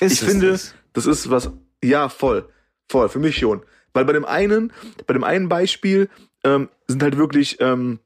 [0.00, 0.74] Ist ich finde, das?
[0.92, 1.50] das ist was,
[1.82, 2.48] ja, voll.
[2.88, 3.62] Voll, für mich schon.
[3.92, 4.72] Weil bei dem einen,
[5.06, 6.08] bei dem einen Beispiel
[6.44, 7.98] ähm, sind halt wirklich ähm,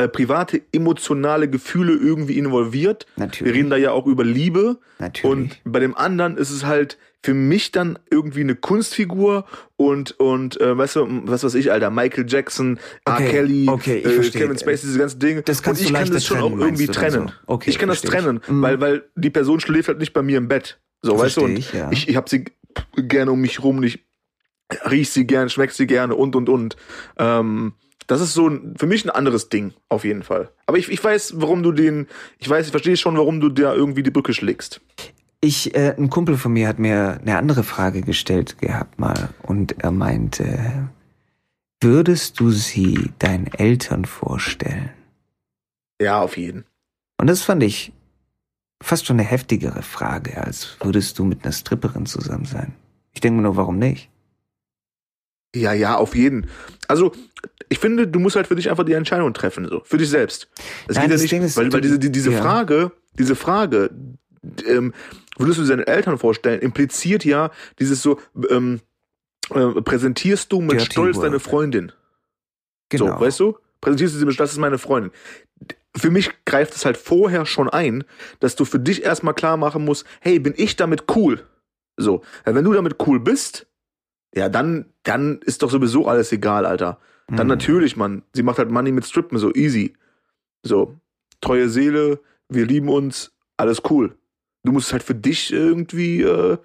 [0.00, 3.06] äh, private, emotionale Gefühle irgendwie involviert.
[3.16, 3.54] Wir Natürlich.
[3.54, 4.78] reden da ja auch über Liebe.
[4.98, 5.24] Natürlich.
[5.30, 9.44] Und bei dem anderen ist es halt für mich dann irgendwie eine Kunstfigur
[9.76, 13.14] und und äh, weißt du, was weiß ich, Alter, Michael Jackson, R.
[13.14, 14.42] Okay, Kelly, okay, ich äh, verstehe.
[14.42, 15.42] Kevin Spacey, diese ganzen Dinge.
[15.42, 17.28] Das kannst und ich kann das schon auch trennen, irgendwie du dann trennen.
[17.28, 17.34] so?
[17.46, 18.24] Okay, ich kann das verstehe ich.
[18.24, 18.62] trennen, Mhm.
[18.62, 20.80] weil weil die Person schläft halt nicht bei mir im Bett.
[21.02, 21.90] So, weißt du, und ich, ja.
[21.92, 22.44] ich, ich habe sie
[22.96, 24.06] gerne um mich rum ich
[24.90, 26.76] riech sie gern, schmeck sie gerne und und und.
[27.18, 27.72] Ähm,
[28.06, 30.50] das ist so ein, für mich ein anderes Ding, auf jeden Fall.
[30.66, 32.08] Aber ich, ich weiß, warum du den,
[32.38, 34.80] ich weiß, ich verstehe schon, warum du da irgendwie die Brücke schlägst.
[35.40, 39.82] Ich, äh, ein Kumpel von mir hat mir eine andere Frage gestellt gehabt mal und
[39.82, 40.90] er meinte,
[41.80, 44.90] würdest du sie deinen Eltern vorstellen?
[46.00, 46.64] Ja, auf jeden.
[47.18, 47.92] Und das fand ich
[48.82, 52.74] fast schon eine heftigere Frage, als würdest du mit einer Stripperin zusammen sein.
[53.12, 54.10] Ich denke mir nur, warum nicht?
[55.54, 56.48] Ja, ja, auf jeden.
[56.86, 57.12] Also,
[57.68, 59.82] ich finde, du musst halt für dich einfach die Entscheidung treffen, so.
[59.84, 60.48] Für dich selbst.
[60.86, 62.40] Es Nein, geht ja das nicht, Ding ist, weil, weil diese, die, diese ja.
[62.40, 63.90] Frage, diese Frage,
[64.66, 64.94] ähm,
[65.38, 68.80] würdest du deine Eltern vorstellen, impliziert ja dieses so, ähm,
[69.50, 71.92] äh, präsentierst du mit Stolz deine Freundin.
[72.88, 73.06] Genau.
[73.06, 73.58] So, weißt du?
[73.80, 75.10] Präsentierst du sie mit, das ist meine Freundin.
[75.96, 78.04] Für mich greift es halt vorher schon ein,
[78.38, 81.44] dass du für dich erstmal klar machen musst, hey, bin ich damit cool?
[81.96, 83.66] So, weil wenn du damit cool bist,
[84.34, 86.98] ja, dann, dann ist doch sowieso alles egal, Alter.
[87.28, 87.50] Dann Mhm.
[87.50, 88.22] natürlich, Mann.
[88.32, 89.94] Sie macht halt Money mit Strippen, so easy.
[90.62, 90.94] So,
[91.40, 94.16] treue Seele, wir lieben uns, alles cool.
[94.64, 96.58] Du musst es halt für dich irgendwie, äh,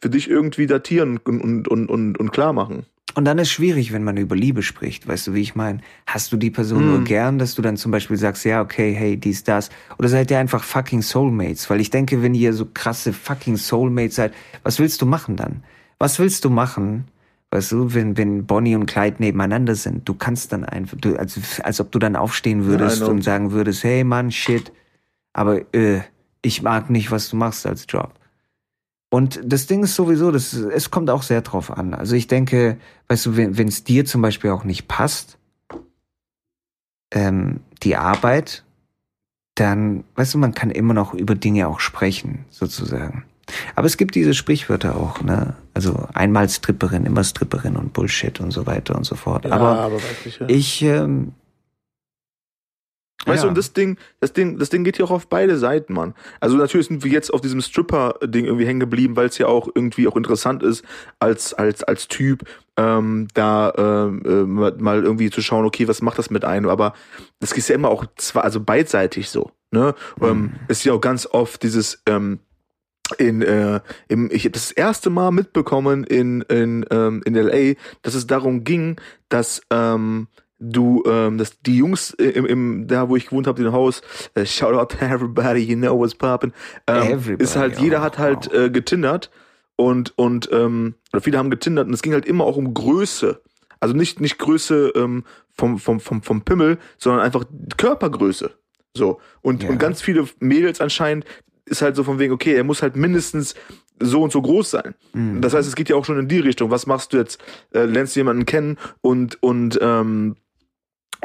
[0.00, 2.84] für dich irgendwie datieren und, und, und, und, und klar machen.
[3.14, 5.80] Und dann ist schwierig, wenn man über Liebe spricht, weißt du, wie ich meine?
[6.06, 7.04] Hast du die Person nur Hm.
[7.04, 9.70] gern, dass du dann zum Beispiel sagst, ja, okay, hey, dies, das?
[9.98, 11.68] Oder seid ihr einfach fucking Soulmates?
[11.70, 15.62] Weil ich denke, wenn ihr so krasse fucking Soulmates seid, was willst du machen dann?
[15.98, 17.08] Was willst du machen,
[17.50, 20.08] weißt du, wenn, wenn Bonnie und Clyde nebeneinander sind?
[20.08, 23.52] Du kannst dann einfach, du, als, als ob du dann aufstehen würdest Ja, und sagen
[23.52, 24.72] würdest, hey Mann, shit,
[25.32, 26.00] aber äh,
[26.42, 28.14] ich mag nicht, was du machst als Job.
[29.10, 31.94] Und das Ding ist sowieso, das, es kommt auch sehr drauf an.
[31.94, 35.38] Also ich denke, weißt du, wenn es dir zum Beispiel auch nicht passt,
[37.10, 38.64] ähm, die Arbeit,
[39.54, 43.24] dann, weißt du, man kann immer noch über Dinge auch sprechen, sozusagen.
[43.74, 45.54] Aber es gibt diese Sprichwörter auch, ne?
[45.74, 49.46] Also einmal Stripperin, immer Stripperin und Bullshit und so weiter und so fort.
[49.84, 50.48] aber wirklich, ja.
[50.48, 51.32] ich, ähm,
[53.26, 53.42] Weißt ja.
[53.44, 56.14] du, und das Ding, das Ding, das Ding geht ja auch auf beide Seiten, Mann.
[56.38, 59.68] Also natürlich sind wir jetzt auf diesem Stripper-Ding irgendwie hängen geblieben, weil es ja auch
[59.74, 60.84] irgendwie auch interessant ist,
[61.18, 62.44] als, als, als Typ,
[62.76, 66.68] ähm, da ähm, äh, mal irgendwie zu schauen, okay, was macht das mit einem?
[66.68, 66.94] Aber
[67.40, 69.94] das ist ja immer auch zwar, also beidseitig so, ne?
[70.22, 72.38] Ähm, ist ja auch ganz oft dieses, ähm,
[73.16, 78.14] in äh, im, ich habe das erste Mal mitbekommen in in ähm, in LA, dass
[78.14, 83.26] es darum ging, dass ähm, du ähm, dass die Jungs im, im da wo ich
[83.26, 84.02] gewohnt habe, in dem Haus,
[84.34, 86.52] äh, shout out to everybody, you know what's poppin,
[86.86, 88.54] ähm, Everybody, ist halt jeder oh, hat halt wow.
[88.54, 89.30] äh, getindert
[89.76, 93.40] und und ähm, oder viele haben getindert und es ging halt immer auch um Größe.
[93.80, 97.44] Also nicht nicht Größe ähm, vom vom vom vom Pimmel, sondern einfach
[97.76, 98.50] Körpergröße.
[98.94, 99.70] So und Ja.
[99.70, 101.24] und ganz viele Mädels anscheinend
[101.68, 103.54] ist halt so von wegen, okay, er muss halt mindestens
[104.00, 104.94] so und so groß sein.
[105.12, 105.40] Mhm.
[105.40, 106.70] Das heißt, es geht ja auch schon in die Richtung.
[106.70, 107.40] Was machst du jetzt?
[107.72, 110.36] Äh, lernst du jemanden kennen und und ähm,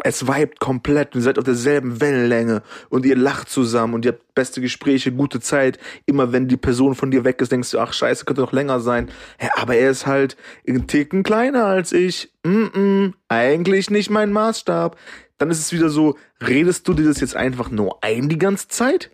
[0.04, 4.14] es vibet komplett und ihr seid auf derselben Wellenlänge und ihr lacht zusammen und ihr
[4.14, 5.78] habt beste Gespräche, gute Zeit.
[6.06, 8.80] Immer wenn die Person von dir weg ist, denkst du, ach scheiße, könnte noch länger
[8.80, 9.10] sein.
[9.42, 10.36] Ja, aber er ist halt
[10.68, 12.34] einen Ticken kleiner als ich.
[12.44, 14.98] Mm -mm, eigentlich nicht mein Maßstab.
[15.38, 18.70] Dann ist es wieder so, redest du dir das jetzt einfach nur ein die ganze
[18.70, 19.12] Zeit?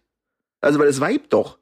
[0.61, 1.59] Also, weil es vibet doch.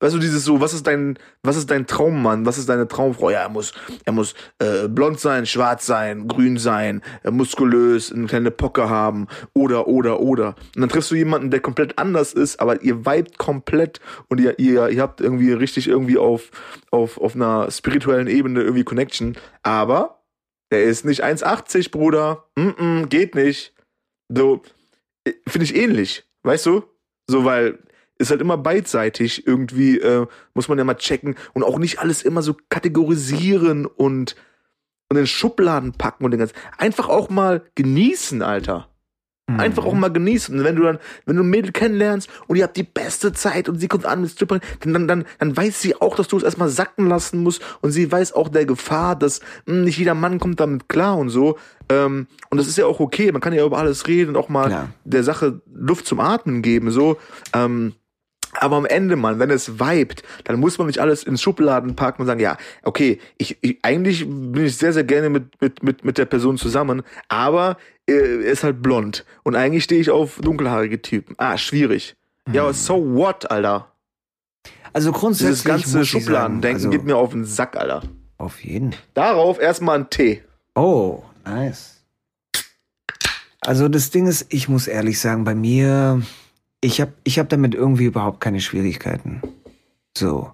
[0.00, 3.30] Weißt du, dieses so, was ist dein, was ist dein Traummann, was ist deine Traumfrau?
[3.30, 3.72] Ja, er muss,
[4.04, 9.26] er muss äh, blond sein, schwarz sein, grün sein, äh, muskulös, eine kleine Pocke haben,
[9.54, 10.54] oder, oder, oder.
[10.76, 14.60] Und dann triffst du jemanden, der komplett anders ist, aber ihr vibet komplett und ihr,
[14.60, 16.52] ihr, ihr habt irgendwie richtig irgendwie auf,
[16.92, 19.36] auf, auf einer spirituellen Ebene irgendwie Connection.
[19.64, 20.22] Aber
[20.70, 22.44] der ist nicht 1,80, Bruder.
[22.54, 23.74] Mm -mm, geht nicht.
[24.28, 24.62] So,
[25.24, 26.84] äh, finde ich ähnlich, weißt du?
[27.26, 27.80] So, weil
[28.18, 29.46] ist halt immer beidseitig.
[29.46, 34.36] Irgendwie äh, muss man ja mal checken und auch nicht alles immer so kategorisieren und,
[35.08, 36.56] und in Schubladen packen und den ganzen.
[36.76, 38.88] Einfach auch mal genießen, Alter.
[39.48, 39.60] Mhm.
[39.60, 40.58] Einfach auch mal genießen.
[40.58, 43.68] Und wenn du dann, wenn du ein Mädel kennenlernst und ihr habt die beste Zeit
[43.68, 46.36] und sie kommt an mit Strippern, dann, dann, dann, dann weiß sie auch, dass du
[46.36, 50.14] es erstmal sacken lassen musst und sie weiß auch der Gefahr, dass mh, nicht jeder
[50.14, 51.58] Mann kommt damit klar und so.
[51.88, 53.32] Ähm, und das ist ja auch okay.
[53.32, 54.90] Man kann ja über alles reden und auch mal Klar.
[55.04, 57.16] der Sache Luft zum Atmen geben, so.
[57.54, 57.94] Ähm,
[58.60, 62.22] aber am Ende, Mann, wenn es vibet, dann muss man nicht alles in Schubladen packen
[62.22, 66.04] und sagen, ja, okay, ich, ich eigentlich bin ich sehr, sehr gerne mit, mit, mit,
[66.04, 69.24] mit der Person zusammen, aber äh, er ist halt blond.
[69.42, 71.34] Und eigentlich stehe ich auf dunkelhaarige Typen.
[71.38, 72.16] Ah, schwierig.
[72.52, 73.92] Ja, aber so what, Alter?
[74.92, 78.02] Also grundsätzlich Dieses ganze Schubladendenken also, geht mir auf den Sack, Alter.
[78.38, 78.94] auf jeden.
[79.14, 80.42] Darauf erstmal ein Tee.
[80.74, 81.96] Oh, nice.
[83.60, 86.22] Also das Ding ist, ich muss ehrlich sagen, bei mir,
[86.80, 89.42] ich habe ich hab damit irgendwie überhaupt keine Schwierigkeiten.
[90.16, 90.50] So.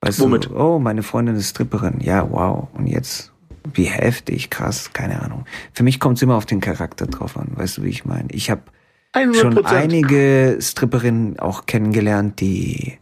[0.00, 0.46] Weißt Womit?
[0.46, 2.00] du, oh, meine Freundin ist Stripperin.
[2.00, 2.68] Ja, wow.
[2.74, 3.32] Und jetzt,
[3.74, 5.44] wie heftig, krass, keine Ahnung.
[5.72, 8.28] Für mich kommt es immer auf den Charakter drauf an, weißt du, wie ich meine?
[8.30, 8.62] Ich habe
[9.14, 9.34] 100%.
[9.34, 12.98] schon einige Stripperinnen auch kennengelernt, die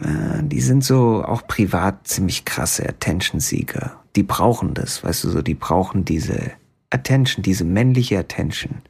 [0.00, 4.02] äh, die sind so auch privat ziemlich krasse Attention-Seeker.
[4.14, 6.52] Die brauchen das, weißt du so, die brauchen diese
[6.90, 8.82] Attention, diese männliche Attention.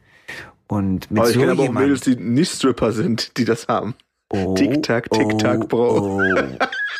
[0.69, 3.45] Und mit Aber ich so kenne aber auch jemand, Mädels, die nicht Stripper sind, die
[3.45, 3.95] das haben.
[4.31, 6.23] oh, Tick-Tack, Tick-Tack, oh, Bro.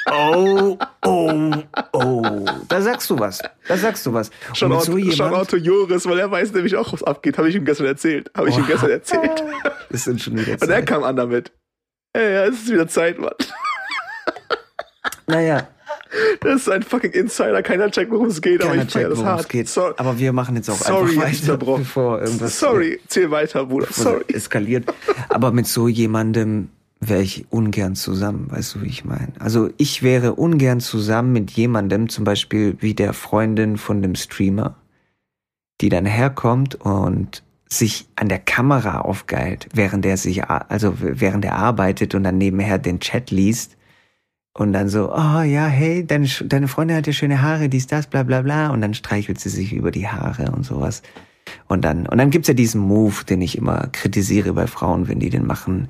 [0.09, 1.53] Oh, oh,
[1.93, 2.45] oh.
[2.69, 3.41] Da sagst du was.
[3.67, 4.31] Da sagst du was.
[4.53, 7.39] Schon out, so jemand, Joris, weil er weiß nämlich auch, was abgeht.
[7.39, 8.31] Habe ich ihm gestern erzählt.
[8.37, 9.43] Habe ich ihm gestern erzählt.
[9.91, 10.87] das sind schon wieder Und er Zeit.
[10.87, 11.51] kam an damit.
[12.17, 13.35] Ja, ja, es ist wieder Zeit, Mann.
[15.27, 15.69] Naja,
[16.41, 17.63] Das ist ein fucking Insider.
[17.63, 19.49] Keiner checkt, worum es geht, aber keiner ich feier checkt, das hart.
[19.49, 19.69] geht.
[19.69, 23.67] So, Aber wir machen jetzt auch Sorry, einfach ich weiter, bevor irgendwas sorry, zähl weiter,
[23.67, 23.89] Bruder.
[23.91, 24.25] Sorry.
[24.29, 24.85] es eskaliert.
[25.29, 26.69] Aber mit so jemandem
[27.01, 29.33] wäre ich ungern zusammen, weißt du, wie ich meine?
[29.39, 34.77] Also ich wäre ungern zusammen mit jemandem, zum Beispiel wie der Freundin von dem Streamer,
[35.81, 41.57] die dann herkommt und sich an der Kamera aufgeilt, während er sich, also während er
[41.57, 43.76] arbeitet und dann nebenher den Chat liest
[44.57, 48.07] und dann so, oh ja, hey, deine, deine Freundin hat ja schöne Haare, dies, das,
[48.07, 51.03] bla bla bla und dann streichelt sie sich über die Haare und sowas.
[51.69, 55.21] Und dann, und dann gibt's ja diesen Move, den ich immer kritisiere bei Frauen, wenn
[55.21, 55.89] die den machen,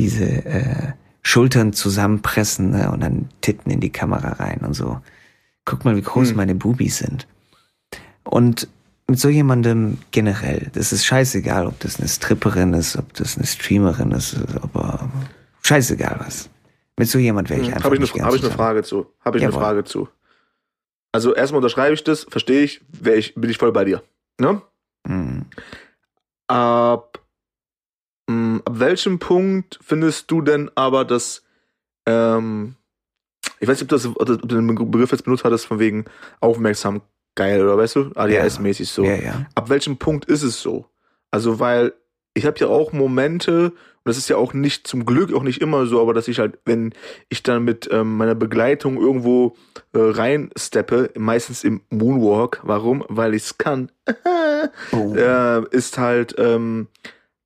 [0.00, 4.98] diese äh, Schultern zusammenpressen ne, und dann Titten in die Kamera rein und so.
[5.66, 6.36] Guck mal, wie groß Hm.
[6.36, 7.26] meine Bubis sind.
[8.24, 8.66] Und
[9.08, 13.46] mit so jemandem generell, das ist scheißegal, ob das eine Stripperin ist, ob das eine
[13.46, 15.10] Streamerin ist, aber
[15.62, 16.48] scheißegal was.
[16.98, 18.52] Mit so jemand wäre ich einfach Habe ich, nicht eine, hab ich eine.
[18.52, 19.12] Frage zu.
[19.20, 19.62] Habe ich eine Jawohl.
[19.64, 20.08] Frage zu.
[21.12, 24.02] Also erstmal unterschreibe ich das, verstehe ich, ich, bin ich voll bei dir.
[24.38, 24.60] Ne?
[25.06, 25.46] Mhm.
[26.48, 27.20] Ab,
[28.28, 31.42] mh, ab welchem Punkt findest du denn aber, dass,
[32.06, 32.76] ähm,
[33.60, 36.04] ich weiß nicht, ob, das, ob du den Begriff jetzt benutzt hattest, von wegen
[36.40, 37.02] aufmerksam
[37.34, 39.04] geil oder weißt du, ADHS-mäßig so.
[39.04, 39.46] Ja, ja.
[39.54, 40.86] Ab welchem Punkt ist es so?
[41.30, 41.92] Also, weil
[42.34, 43.72] ich habe ja auch Momente,
[44.06, 46.38] und das ist ja auch nicht zum Glück auch nicht immer so, aber dass ich
[46.38, 46.94] halt, wenn
[47.28, 49.56] ich dann mit ähm, meiner Begleitung irgendwo
[49.94, 53.04] äh, reinsteppe, meistens im Moonwalk, warum?
[53.08, 53.90] Weil ich es kann,
[54.92, 55.12] Oh.
[55.16, 56.86] äh, ist halt, ähm,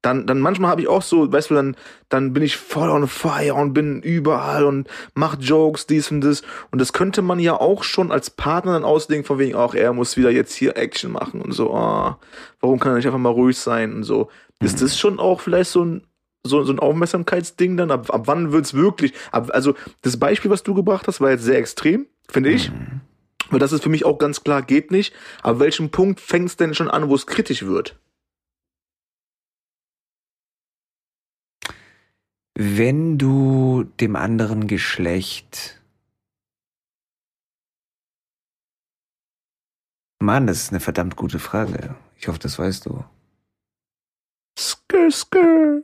[0.03, 1.77] dann, dann manchmal habe ich auch so, weißt du, dann,
[2.11, 6.42] dann bin ich voll on fire und bin überall und mach Jokes, dies und das.
[6.70, 9.94] Und das könnte man ja auch schon als Partner dann auslegen, von wegen, auch er
[9.94, 12.18] muss wieder jetzt hier Action machen und so, ah,
[12.61, 14.29] warum kann er nicht einfach mal ruhig sein und so.
[14.62, 16.03] Ist das schon auch vielleicht so ein,
[16.42, 17.90] so, so ein Aufmerksamkeitsding dann?
[17.90, 19.12] Ab, ab wann wird's wirklich?
[19.33, 22.70] Ab, also, das Beispiel, was du gebracht hast, war jetzt sehr extrem, finde ich.
[22.70, 23.00] Mhm.
[23.50, 25.14] Weil das ist für mich auch ganz klar, geht nicht.
[25.42, 27.98] Aber welchem Punkt fängt's denn schon an, wo es kritisch wird?
[32.55, 35.81] Wenn du dem anderen Geschlecht.
[40.22, 41.96] Mann, das ist eine verdammt gute Frage.
[42.18, 43.03] Ich hoffe, das weißt du.
[44.59, 45.83] Skr, skr.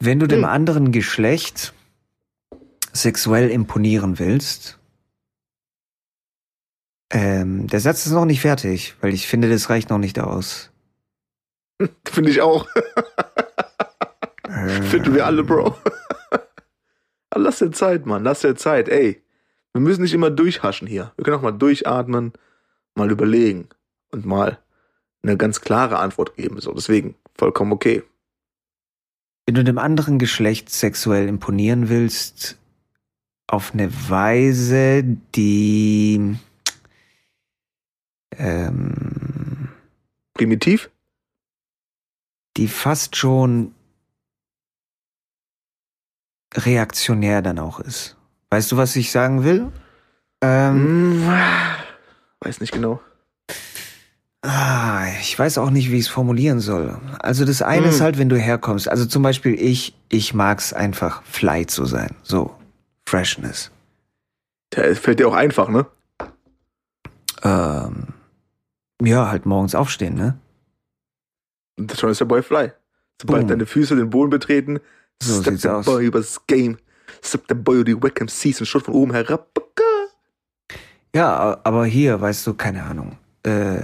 [0.00, 0.48] Wenn du dem Hm.
[0.48, 1.74] anderen Geschlecht
[2.92, 4.78] sexuell imponieren willst,
[7.10, 10.70] ähm, der Satz ist noch nicht fertig, weil ich finde, das reicht noch nicht aus.
[12.06, 12.66] Finde ich auch.
[14.82, 15.76] Finden wir alle, Bro.
[17.30, 18.24] Aber Lass dir Zeit, Mann.
[18.24, 18.88] Lass dir Zeit.
[18.88, 19.22] Ey,
[19.72, 21.12] wir müssen nicht immer durchhaschen hier.
[21.16, 22.32] Wir können auch mal durchatmen,
[22.94, 23.68] mal überlegen
[24.10, 24.58] und mal
[25.22, 26.60] eine ganz klare Antwort geben.
[26.60, 28.02] So, deswegen vollkommen okay.
[29.48, 32.58] Wenn du dem anderen Geschlecht sexuell imponieren willst,
[33.46, 35.02] auf eine Weise,
[35.34, 36.36] die
[38.36, 39.70] ähm,
[40.34, 40.90] Primitiv?
[42.58, 43.74] die fast schon
[46.54, 48.18] reaktionär dann auch ist.
[48.50, 49.72] Weißt du, was ich sagen will?
[50.42, 51.38] Ähm, Hm,
[52.40, 53.00] weiß nicht genau.
[54.42, 56.98] Ah, ich weiß auch nicht, wie ich es formulieren soll.
[57.20, 57.90] Also das eine Hm.
[57.90, 58.88] ist halt, wenn du herkommst.
[58.88, 62.14] Also zum Beispiel ich, ich mag's einfach fly zu sein.
[62.22, 62.54] So,
[63.06, 63.70] Freshness.
[64.74, 65.86] Der fällt dir auch einfach, ne?
[67.42, 68.08] Ähm,
[69.02, 70.38] ja, halt morgens aufstehen, ne?
[71.78, 72.72] Und schon ist der Boy fly.
[73.20, 73.48] Sobald Boom.
[73.48, 74.80] deine Füße den Boden betreten,
[75.22, 75.86] So step der aus.
[75.86, 76.76] Boy übers Game.
[77.22, 79.48] Step der Boy über die Wackham Seas und schaut von oben herab.
[81.14, 83.16] Ja, aber hier, weißt du, keine Ahnung.
[83.42, 83.80] Äh,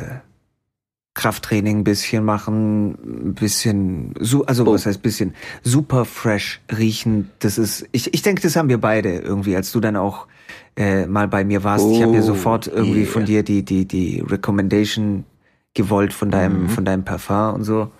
[1.14, 4.72] Krafttraining ein bisschen machen, ein bisschen, also Oh.
[4.74, 7.30] was heißt bisschen, super fresh riechen.
[7.38, 10.26] Das ist, ich, ich denke, das haben wir beide irgendwie, als du dann auch
[10.76, 11.86] äh, mal bei mir warst.
[11.88, 13.10] ich habe Oh, sofort irgendwie yeah.
[13.10, 15.24] von dir die, die, die Recommendation
[15.74, 16.68] gewollt von deinem, Mhm.
[16.68, 17.90] von deinem Parfum und so.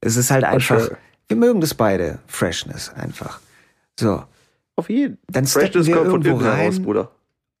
[0.00, 0.96] Es ist halt einfach, sure.
[1.28, 3.40] wir mögen das beide, Freshness einfach.
[3.98, 4.22] So.
[4.76, 5.18] Auf jeden.
[5.26, 6.82] Dann steppen Freshness wir kommt von heraus, rein.
[6.82, 7.10] Bruder.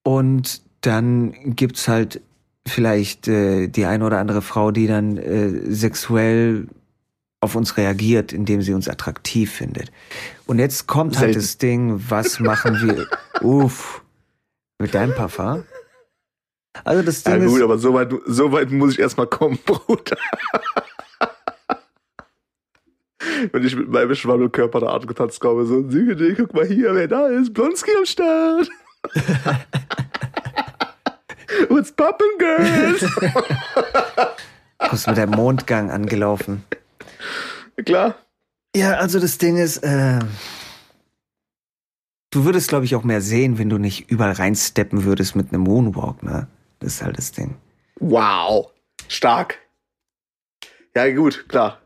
[0.04, 2.20] Und dann gibt's halt
[2.68, 6.68] vielleicht äh, die eine oder andere Frau, die dann äh, sexuell
[7.40, 9.92] auf uns reagiert, indem sie uns attraktiv findet.
[10.46, 11.40] Und jetzt kommt halt Selten.
[11.40, 13.06] das Ding, was machen wir?
[13.42, 14.02] Uff,
[14.78, 15.64] mit deinem Parfum?
[16.84, 19.58] Also das Ja Ding gut, ist, aber so weit, so weit muss ich erstmal kommen,
[19.64, 20.16] Bruder.
[23.52, 25.84] Wenn ich mit meinem Schwabbelkörper da angetanzt komme, so,
[26.36, 28.68] guck mal hier, wer da ist, Blonski am Start.
[31.68, 33.04] What's poppin', girls?
[34.78, 36.64] kommst mit deinem Mondgang angelaufen.
[37.84, 38.14] Klar.
[38.76, 40.18] Ja, also das Ding ist, äh,
[42.30, 45.62] du würdest, glaube ich, auch mehr sehen, wenn du nicht überall reinsteppen würdest mit einem
[45.62, 46.48] Moonwalk, ne?
[46.80, 47.56] Das ist halt das Ding.
[47.98, 48.70] Wow.
[49.08, 49.58] Stark.
[50.94, 51.80] Ja, gut, klar.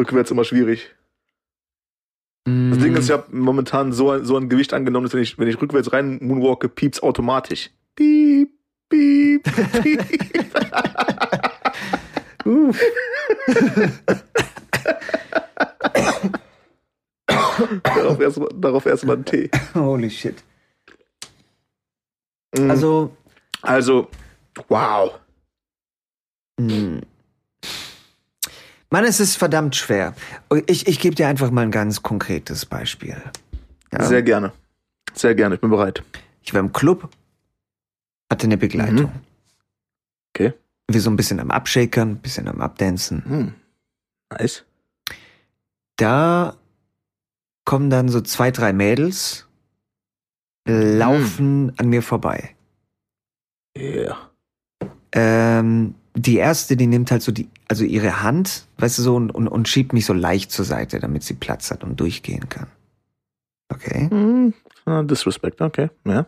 [0.00, 0.94] Rückwärts immer schwierig.
[2.44, 2.96] Das Ding Mm.
[2.96, 5.60] ist, ich habe momentan so, ein- so ein Gewicht angenommen, dass wenn ich, wenn ich
[5.60, 7.70] rückwärts rein moonwalke, piept's automatisch.
[7.96, 8.50] Piep,
[8.88, 9.42] piep,
[9.82, 10.02] piep.
[12.44, 12.80] Uff.
[17.82, 19.50] darauf erstmal darauf erst mal einen Tee.
[19.74, 20.42] Holy shit.
[22.56, 23.16] Mm, Also,
[23.62, 24.08] also,
[24.68, 25.18] wow.
[26.58, 27.00] mh.
[28.90, 30.14] Mann, es ist verdammt schwer.
[30.66, 33.22] Ich, ich gebe dir einfach mal ein ganz konkretes Beispiel.
[33.92, 34.02] Ja?
[34.04, 34.52] Sehr gerne.
[35.12, 36.02] Sehr gerne, ich bin bereit.
[36.42, 37.10] Ich war im Club,
[38.30, 39.12] hatte eine Begleitung.
[39.12, 39.20] Mhm.
[40.34, 40.54] Okay.
[40.88, 43.24] Wir so ein bisschen am Abshakern, ein bisschen am Abdancen.
[43.24, 43.54] Hm.
[44.30, 44.64] Nice.
[45.96, 46.56] Da
[47.64, 49.46] kommen dann so zwei, drei Mädels,
[50.66, 52.54] laufen an mir vorbei.
[53.76, 54.16] Yeah.
[55.12, 59.30] Ähm, die erste, die nimmt halt so die, also ihre Hand, weißt du so, und,
[59.30, 62.68] und, und schiebt mich so leicht zur Seite, damit sie Platz hat und durchgehen kann.
[63.68, 64.08] Okay.
[64.10, 64.54] Hm.
[64.84, 65.90] Ah, Disrespect, okay.
[66.04, 66.26] Ja.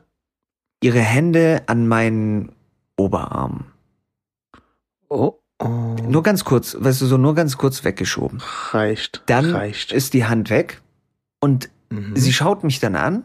[0.82, 2.52] Ihre Hände an meinen
[2.96, 3.66] Oberarm.
[5.08, 5.34] Oh.
[5.58, 5.66] oh.
[6.08, 8.40] Nur ganz kurz, weißt du, so nur ganz kurz weggeschoben.
[8.72, 9.22] reicht.
[9.26, 9.92] Dann reicht.
[9.92, 10.80] ist die Hand weg
[11.40, 12.14] und Mhm.
[12.16, 13.24] sie schaut mich dann an,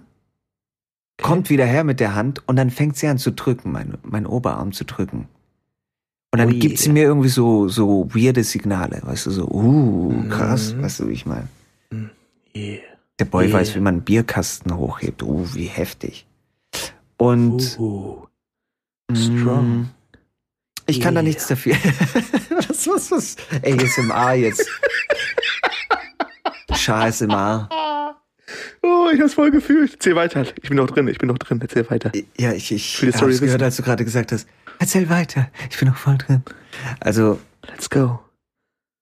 [1.22, 4.26] kommt wieder her mit der Hand und dann fängt sie an zu drücken, mein, mein
[4.26, 5.28] Oberarm zu drücken.
[6.34, 6.60] Und dann Ui.
[6.60, 10.82] gibt sie mir irgendwie so, so weirde Signale, weißt du, so, uh, krass, Mhm.
[10.82, 11.48] weißt du, wie ich meine.
[12.56, 12.80] Yeah.
[13.20, 13.54] Der Boy Yeah.
[13.60, 16.26] weiß, wie man einen Bierkasten hochhebt, uh, wie heftig.
[17.18, 18.26] Und Uh,
[19.12, 19.90] mm, strong.
[20.86, 21.30] ich kann da Yeah.
[21.30, 21.76] nichts dafür.
[22.68, 23.36] was, was, was?
[23.64, 24.68] ASMR jetzt.
[26.74, 27.70] SMR.
[28.84, 29.94] Oh, ich hab's voll gefühlt.
[29.94, 30.46] Erzähl weiter.
[30.62, 31.60] Ich bin noch drin, ich bin noch drin.
[31.62, 32.12] Erzähl weiter.
[32.38, 33.62] Ja, ich, ich hab's gehört, wissen.
[33.62, 34.48] als du gerade gesagt hast,
[34.80, 36.44] erzähl weiter, ich bin noch voll drin.
[37.00, 38.20] Also, Let's go.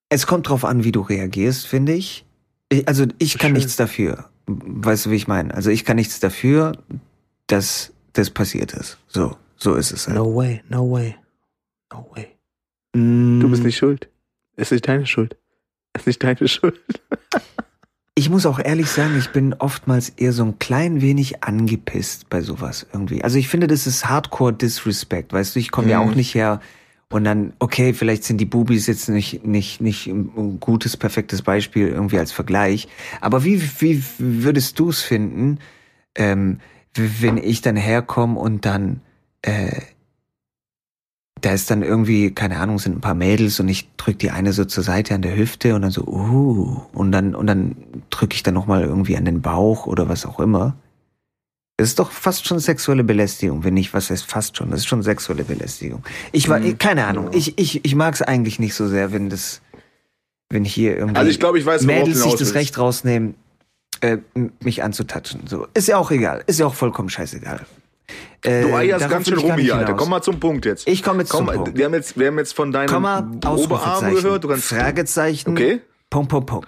[0.09, 2.25] Es kommt drauf an, wie du reagierst, finde ich.
[2.69, 2.87] ich.
[2.87, 3.53] Also ich kann Schön.
[3.55, 4.29] nichts dafür.
[4.45, 5.53] Weißt du, wie ich meine?
[5.53, 6.73] Also ich kann nichts dafür,
[7.47, 8.97] dass das passiert ist.
[9.07, 10.17] So, so ist es halt.
[10.17, 11.15] No way, no way,
[11.91, 12.27] no way.
[12.95, 14.09] Mm, Du bist nicht schuld.
[14.55, 15.35] Es ist nicht deine Schuld.
[15.93, 16.79] Es ist nicht deine Schuld.
[18.15, 22.41] Ich muss auch ehrlich sagen, ich bin oftmals eher so ein klein wenig angepisst bei
[22.41, 23.23] sowas irgendwie.
[23.23, 26.09] Also ich finde, das ist Hardcore Disrespect, weißt du, ich komme ja Mhm.
[26.11, 26.61] auch nicht her
[27.09, 31.87] und dann, okay, vielleicht sind die Bubis jetzt nicht, nicht, nicht ein gutes, perfektes Beispiel
[31.87, 32.87] irgendwie als Vergleich.
[33.19, 35.57] Aber wie, wie würdest du es finden,
[36.13, 36.59] ähm,
[36.95, 39.01] wenn ich dann herkomme und dann,
[39.41, 39.81] äh,
[41.41, 44.53] da ist dann irgendwie, keine Ahnung, sind ein paar Mädels und ich drück die eine
[44.53, 47.75] so zur Seite an der Hüfte und dann so, uh, und dann, und dann
[48.09, 50.75] drücke ich dann nochmal irgendwie an den Bauch oder was auch immer.
[51.77, 54.85] Das ist doch fast schon sexuelle Belästigung, wenn nicht, was heißt fast schon, das ist
[54.85, 56.03] schon sexuelle Belästigung.
[56.31, 56.77] Ich war, Mhm.
[56.77, 59.61] keine Ahnung, ich, ich, ich mag es eigentlich nicht so sehr, wenn das,
[60.49, 62.53] wenn hier irgendwie Also ich glaube, ich weiß, Mädels sich das.
[62.53, 63.33] Recht rausnehmen,
[64.03, 64.17] äh,
[64.59, 65.47] mich anzutatschen.
[65.47, 65.67] So.
[65.73, 67.65] Ist ja auch egal, ist ja auch vollkommen scheißegal.
[68.43, 69.93] Äh, Du eierst ganz schön rum hier, Alter.
[69.93, 70.87] Komm mal zum Punkt jetzt.
[70.87, 71.77] Ich komme jetzt Komm, zum Punkt.
[71.77, 74.43] wir haben jetzt, wir haben jetzt von deinem Komma, Oberarm gehört.
[74.43, 75.81] Du kannst Fragezeichen, Okay.
[76.09, 76.67] Punkt, Punkt, Punkt.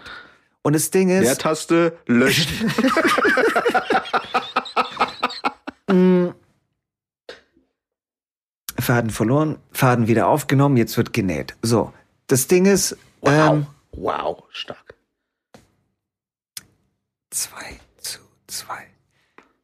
[0.63, 2.71] Und das Ding ist, Leertaste löschen.
[8.79, 11.55] Faden verloren, Faden wieder aufgenommen, jetzt wird genäht.
[11.61, 11.93] So,
[12.27, 13.31] das Ding ist, Wow.
[13.53, 14.84] ähm, wow, stark.
[17.36, 18.86] Zwei zu zwei.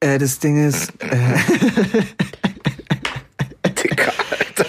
[0.01, 1.09] Äh, das Ding ist, äh,
[3.83, 4.65] Dicker, Alter.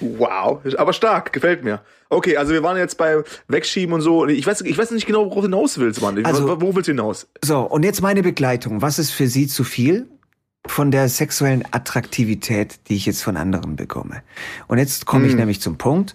[0.00, 1.82] Wow, aber stark, gefällt mir.
[2.08, 4.26] Okay, also wir waren jetzt bei Wegschieben und so.
[4.26, 6.24] Ich weiß, ich weiß nicht genau, worauf du hinaus willst, Mann.
[6.24, 7.26] Also- wo, wo willst du hinaus?
[7.44, 8.80] so, und jetzt meine Begleitung.
[8.80, 10.06] Was ist für Sie zu viel
[10.66, 14.22] von der sexuellen Attraktivität, die ich jetzt von anderen bekomme?
[14.68, 15.40] Und jetzt komme ich Hm.
[15.40, 16.14] nämlich zum Punkt.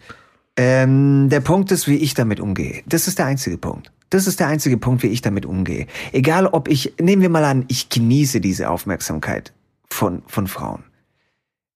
[0.55, 2.83] Ähm, der Punkt ist, wie ich damit umgehe.
[2.85, 3.91] Das ist der einzige Punkt.
[4.13, 5.87] Das ist der einzige Punkt, wie ich damit umgehe.
[6.11, 9.53] Egal ob ich, nehmen wir mal an, ich genieße diese Aufmerksamkeit
[9.89, 10.83] von, von Frauen.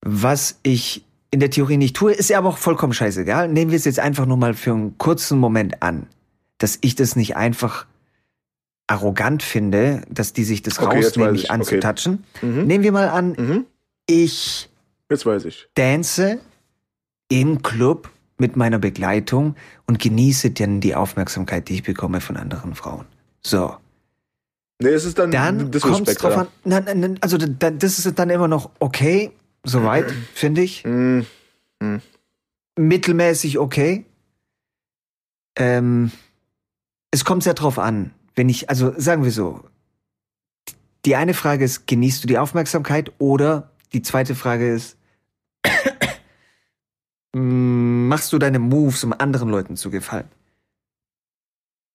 [0.02, 3.48] Was ich in der Theorie nicht tue, ist ja aber auch vollkommen scheißegal.
[3.48, 6.06] Nehmen wir es jetzt einfach nur mal für einen kurzen Moment an,
[6.58, 7.86] dass ich das nicht einfach
[8.86, 11.50] arrogant finde, dass die sich das Okay, rausnehmen, mich ich.
[11.50, 11.54] Okay.
[11.60, 12.24] anzutatschen.
[12.40, 12.66] Mhm.
[12.66, 13.66] Nehmen wir mal an, Mhm.
[14.06, 14.70] ich
[15.10, 15.68] Jetzt weiß ich.
[15.74, 16.38] dance
[17.28, 22.74] im Club mit meiner Begleitung und genieße dann die Aufmerksamkeit, die ich bekomme von anderen
[22.74, 23.04] Frauen.
[23.42, 23.76] So.
[24.80, 26.46] Nee, es ist dann, Dann kommt es drauf an.
[26.64, 29.32] Nein, nein, also da- das ist dann immer noch okay,
[29.64, 30.84] soweit, finde ich.
[30.84, 31.26] Mhm.
[32.78, 34.04] Mittelmäßig okay.
[35.56, 36.12] Ähm,
[37.10, 39.64] es kommt sehr drauf an, wenn ich, also sagen wir so,
[41.04, 43.12] die eine Frage ist, genießt du die Aufmerksamkeit?
[43.18, 44.96] Oder die zweite Frage ist,
[45.64, 45.97] mm,
[47.34, 50.28] machst du deine Moves, um anderen Leuten zu gefallen?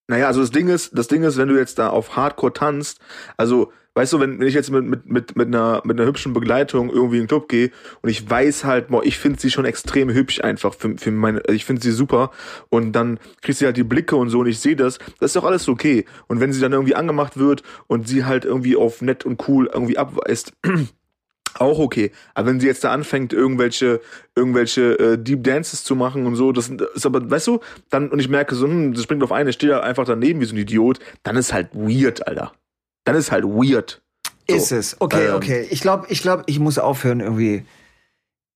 [0.08, 3.00] Naja, also das Ding ist, das Ding ist, wenn du jetzt da auf Hardcore tanzt,
[3.38, 6.34] also, weißt du, wenn, wenn ich jetzt mit, mit, mit, mit, einer, mit einer hübschen
[6.34, 7.72] Begleitung irgendwie in den Club gehe
[8.02, 11.40] und ich weiß halt, boah, ich finde sie schon extrem hübsch einfach für, für meine,
[11.40, 12.32] also ich finde sie super
[12.70, 15.36] und dann kriegt sie halt die Blicke und so und ich sehe das, das ist
[15.38, 16.06] doch alles okay.
[16.28, 19.70] Und wenn sie dann irgendwie angemacht wird und sie halt irgendwie auf nett und cool
[19.74, 20.52] irgendwie abweist,
[21.56, 22.12] auch okay.
[22.34, 24.02] Aber wenn sie jetzt da anfängt, irgendwelche,
[24.36, 28.20] irgendwelche äh, Deep Dances zu machen und so, das ist aber, weißt du, dann, und
[28.20, 30.58] ich merke so, hm, das springt auf eine, steht da einfach daneben wie so ein
[30.60, 32.54] Idiot, dann ist halt weird, Alter.
[33.06, 34.02] Dann ist halt weird.
[34.50, 35.00] So, Ist es.
[35.00, 35.68] Okay, ähm, okay.
[35.70, 37.66] Ich glaube, ich glaube, ich muss aufhören irgendwie.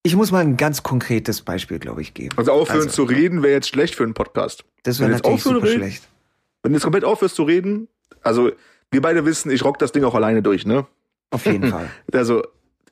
[0.03, 2.37] Ich muss mal ein ganz konkretes Beispiel, glaube ich, geben.
[2.37, 2.91] Also aufhören Also.
[2.91, 4.63] zu reden wäre jetzt schlecht für einen Podcast.
[4.83, 6.07] Das wäre natürlich super reden- schlecht.
[6.63, 7.87] Wenn du jetzt komplett aufhörst zu reden,
[8.21, 8.51] also
[8.91, 10.85] wir beide wissen, ich rock das Ding auch alleine durch, ne?
[11.29, 11.89] Auf jeden Fall.
[12.13, 12.43] Also,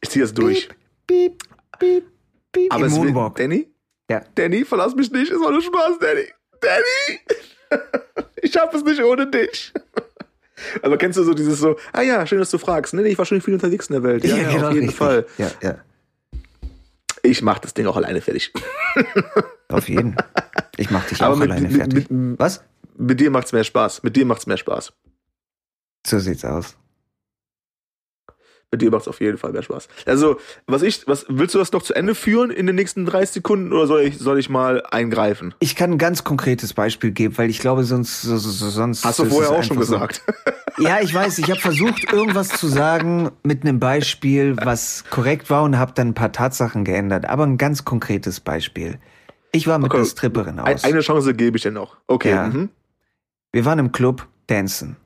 [0.02, 0.70] ich ziehe das durch.
[1.08, 1.44] Piep,
[1.80, 2.06] piep,
[2.52, 2.74] piep.
[2.74, 3.36] Aber Im es Moonwalk.
[3.36, 3.68] Danny?
[4.10, 4.22] Ja.
[4.36, 6.28] Danny, verlass mich nicht, ist auch nur Spaß, Danny.
[6.62, 7.20] Danny!
[8.42, 9.74] ich schaff es nicht ohne dich.
[10.82, 12.94] Aber kennst du so dieses so, ah ja, schön, dass du fragst.
[12.94, 14.24] Nee, nee, ich war schon viel unterwegs in der Welt.
[14.24, 14.98] Ja, ja, genau, auf jeden richtig.
[14.98, 15.26] Fall.
[15.38, 15.78] Ja, ja.
[17.24, 18.54] Ich mach das Ding auch alleine fertig.
[19.68, 20.16] Auf jeden.
[20.78, 22.10] Ich mach dich Aber auch mit, alleine mit, fertig.
[22.12, 22.64] mit, Was?
[22.98, 24.04] mit dir macht's mehr Spaß.
[24.04, 24.94] Mit dir macht's mehr Spaß.
[26.06, 26.78] So sieht's aus.
[28.72, 29.88] Mit dir macht's auf jeden Fall mehr Spaß.
[30.06, 30.38] Also,
[30.68, 33.72] was ich, was, willst du das noch zu Ende führen in den nächsten 30 Sekunden
[33.72, 35.54] oder soll ich, soll ich mal eingreifen?
[35.60, 39.06] Ich kann ein ganz konkretes Beispiel geben, weil ich glaube, sonst, so, so, so- sonst.
[39.06, 40.22] Hast du vorher auch schon einfach so- gesagt.
[40.78, 41.38] Ja, ich weiß.
[41.40, 46.10] Ich habe versucht, irgendwas zu sagen mit einem Beispiel, was korrekt war und habe dann
[46.10, 47.24] ein paar Tatsachen geändert.
[47.30, 49.00] Aber ein ganz konkretes Beispiel.
[49.54, 50.00] Ich war mit Okay.
[50.00, 50.84] einer Stripperin aus.
[50.84, 51.96] eine Chance gebe ich dir noch.
[52.08, 52.32] Okay.
[52.32, 52.48] Ja.
[52.48, 52.68] Mhm.
[53.54, 54.98] Wir waren im Club dancen.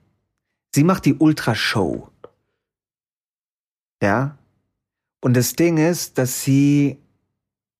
[0.73, 2.09] Sie macht die Ultra-Show.
[4.01, 4.37] Ja.
[5.21, 6.97] Und das Ding ist, dass sie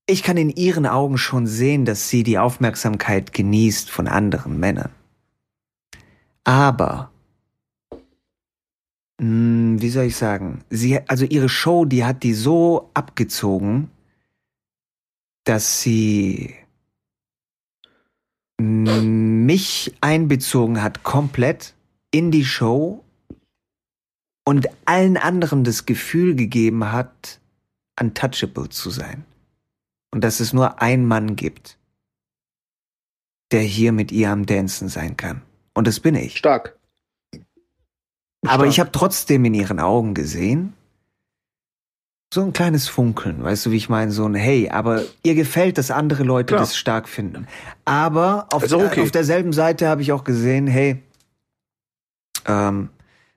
[0.10, 4.90] ich kann in ihren Augen schon sehen, dass sie die Aufmerksamkeit genießt von anderen Männern.
[6.44, 7.12] Aber,
[9.20, 13.92] mh, hm, wie soll ich sagen, sie, also ihre Show, die hat die so abgezogen,
[15.44, 16.56] dass sie
[18.60, 21.76] mich einbezogen hat komplett
[22.12, 23.04] in die Show
[24.50, 27.40] und allen anderen das Gefühl gegeben hat,
[28.02, 29.24] untouchable zu sein.
[30.12, 31.78] Und dass es nur ein Mann gibt,
[33.52, 35.44] der hier mit ihr am Dancen sein kann.
[35.76, 36.40] Und das bin ich.
[36.40, 36.80] Stark.
[38.48, 40.74] Aber ich habe trotzdem in ihren Augen gesehen,
[42.34, 44.12] so ein kleines Funkeln, weißt du, wie ich meine?
[44.12, 46.62] So ein Hey, aber ihr gefällt, dass andere Leute Klar.
[46.62, 47.46] das stark finden.
[47.86, 49.04] Aber auf, okay.
[49.04, 51.04] auf derselben Seite habe ich auch gesehen, hey,
[52.48, 52.90] ähm,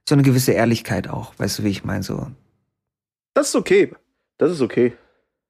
[0.08, 2.02] so eine gewisse Ehrlichkeit auch, weißt du, wie ich meine?
[2.02, 2.30] So.
[3.34, 3.92] Das ist okay.
[4.38, 4.92] Das ist okay.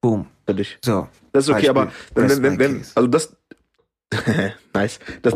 [0.01, 0.27] Boom.
[0.45, 0.77] Für dich.
[0.83, 1.07] So.
[1.31, 1.81] Das ist okay, Beispiel.
[1.81, 3.35] aber wenn, wenn, wenn, wenn, also das,
[4.73, 4.99] nice.
[5.21, 5.35] Das,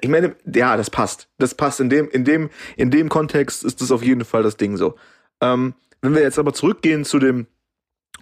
[0.00, 1.28] ich meine, ja, das passt.
[1.38, 4.56] Das passt in dem, in dem, in dem Kontext ist das auf jeden Fall das
[4.56, 4.96] Ding so.
[5.40, 7.46] Ähm, wenn wir jetzt aber zurückgehen zu dem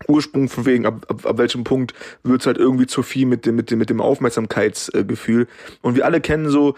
[0.08, 3.56] Ursprung von wegen, ab, ab, ab welchem Punkt wird's halt irgendwie zu viel mit dem,
[3.56, 5.46] mit dem, mit dem Aufmerksamkeitsgefühl.
[5.80, 6.74] Und wir alle kennen so,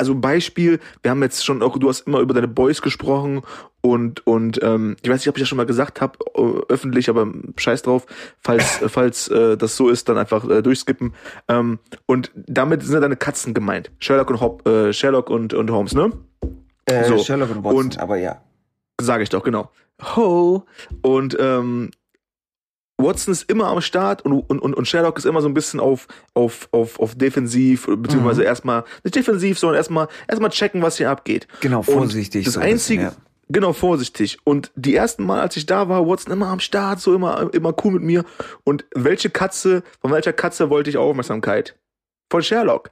[0.00, 3.42] also Beispiel, wir haben jetzt schon auch, du hast immer über deine Boys gesprochen
[3.82, 7.10] und, und ähm, ich weiß nicht, ob ich das schon mal gesagt habe, äh, öffentlich,
[7.10, 8.06] aber scheiß drauf,
[8.40, 11.12] falls, falls äh, das so ist, dann einfach äh, durchskippen.
[11.48, 13.90] Ähm, und damit sind deine Katzen gemeint.
[13.98, 16.10] Sherlock und Hop, äh, Sherlock und, und Holmes, ne?
[16.86, 17.18] Äh, so.
[17.18, 18.40] Sherlock und Watson, und, aber ja.
[18.98, 19.70] Sage ich doch, genau.
[20.16, 20.64] Ho!
[21.02, 21.90] Und ähm,
[23.02, 26.06] Watson ist immer am Start und, und, und Sherlock ist immer so ein bisschen auf,
[26.34, 28.46] auf, auf, auf defensiv, beziehungsweise mhm.
[28.46, 31.46] erstmal, nicht defensiv, sondern erstmal, erstmal checken, was hier abgeht.
[31.60, 32.40] Genau, vorsichtig.
[32.40, 33.26] Und das so einzige, bisschen, ja.
[33.48, 34.38] genau, vorsichtig.
[34.44, 37.74] Und die ersten Mal, als ich da war, Watson immer am Start, so immer, immer
[37.84, 38.24] cool mit mir.
[38.64, 41.76] Und welche Katze, von welcher Katze wollte ich Aufmerksamkeit?
[42.30, 42.90] Von Sherlock.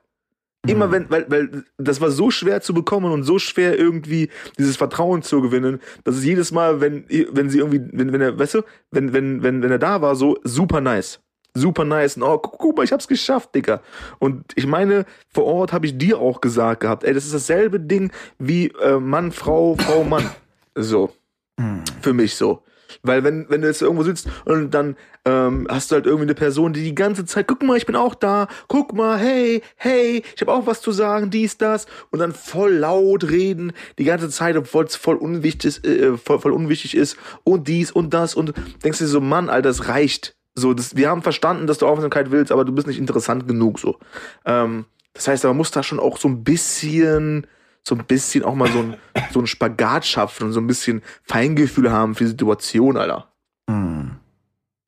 [0.69, 0.93] Immer mhm.
[0.93, 5.23] wenn, weil, weil das war so schwer zu bekommen und so schwer irgendwie dieses Vertrauen
[5.23, 8.63] zu gewinnen, dass es jedes Mal, wenn, wenn sie irgendwie, wenn, wenn er, weißt du,
[8.91, 11.21] wenn, wenn, wenn, wenn er da war, so super nice.
[11.55, 12.17] Super nice.
[12.17, 13.81] Und, oh, guck, guck mal, ich hab's geschafft, Digga.
[14.19, 17.81] Und ich meine, vor Ort habe ich dir auch gesagt gehabt, ey, das ist dasselbe
[17.81, 20.31] Ding wie äh, Mann, Frau, Frau, Mann.
[20.75, 21.11] So.
[21.57, 21.83] Mhm.
[22.01, 22.63] Für mich so.
[23.03, 26.35] Weil wenn, wenn du jetzt irgendwo sitzt und dann ähm, hast du halt irgendwie eine
[26.35, 30.23] Person, die die ganze Zeit, guck mal, ich bin auch da, guck mal, hey, hey,
[30.35, 34.29] ich habe auch was zu sagen, dies, das, und dann voll laut reden, die ganze
[34.31, 38.55] Zeit, obwohl es voll unwichtig, äh, voll, voll unwichtig ist, und dies und das, und
[38.85, 40.37] denkst dir so, Mann, Alter, das reicht.
[40.55, 43.79] So, das, wir haben verstanden, dass du Aufmerksamkeit willst, aber du bist nicht interessant genug,
[43.79, 43.99] so.
[44.45, 47.47] Ähm, das heißt, man muss da schon auch so ein bisschen
[47.89, 48.97] so ein bisschen auch mal so ein,
[49.33, 53.33] so ein Spagat schaffen und so ein bisschen Feingefühl haben für die Situation, Alter.
[53.69, 54.17] Mhm.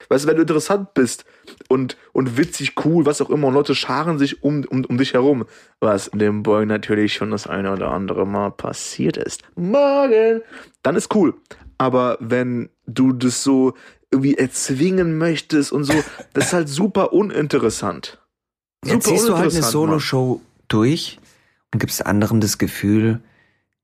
[0.09, 1.25] Weißt du, wenn du interessant bist
[1.69, 5.15] und, und witzig, cool, was auch immer, und Leute scharen sich um, um, um dich
[5.15, 5.45] herum,
[5.79, 9.43] was dem Boy natürlich schon das eine oder andere Mal passiert ist.
[9.55, 10.43] Morgen!
[10.83, 11.35] Dann ist cool.
[11.79, 13.75] Aber wenn du das so
[14.11, 15.95] irgendwie erzwingen möchtest und so,
[16.33, 18.19] das ist halt super uninteressant.
[18.83, 21.21] Super Jetzt siehst du halt eine Solo-Show durch
[21.73, 23.21] und gibst anderen das Gefühl,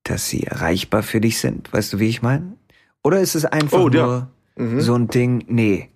[0.03, 1.73] dass sie erreichbar für dich sind.
[1.73, 2.57] Weißt du, wie ich meine?
[3.03, 4.81] Oder ist es einfach oh, nur mhm.
[4.81, 5.91] so ein Ding, nee,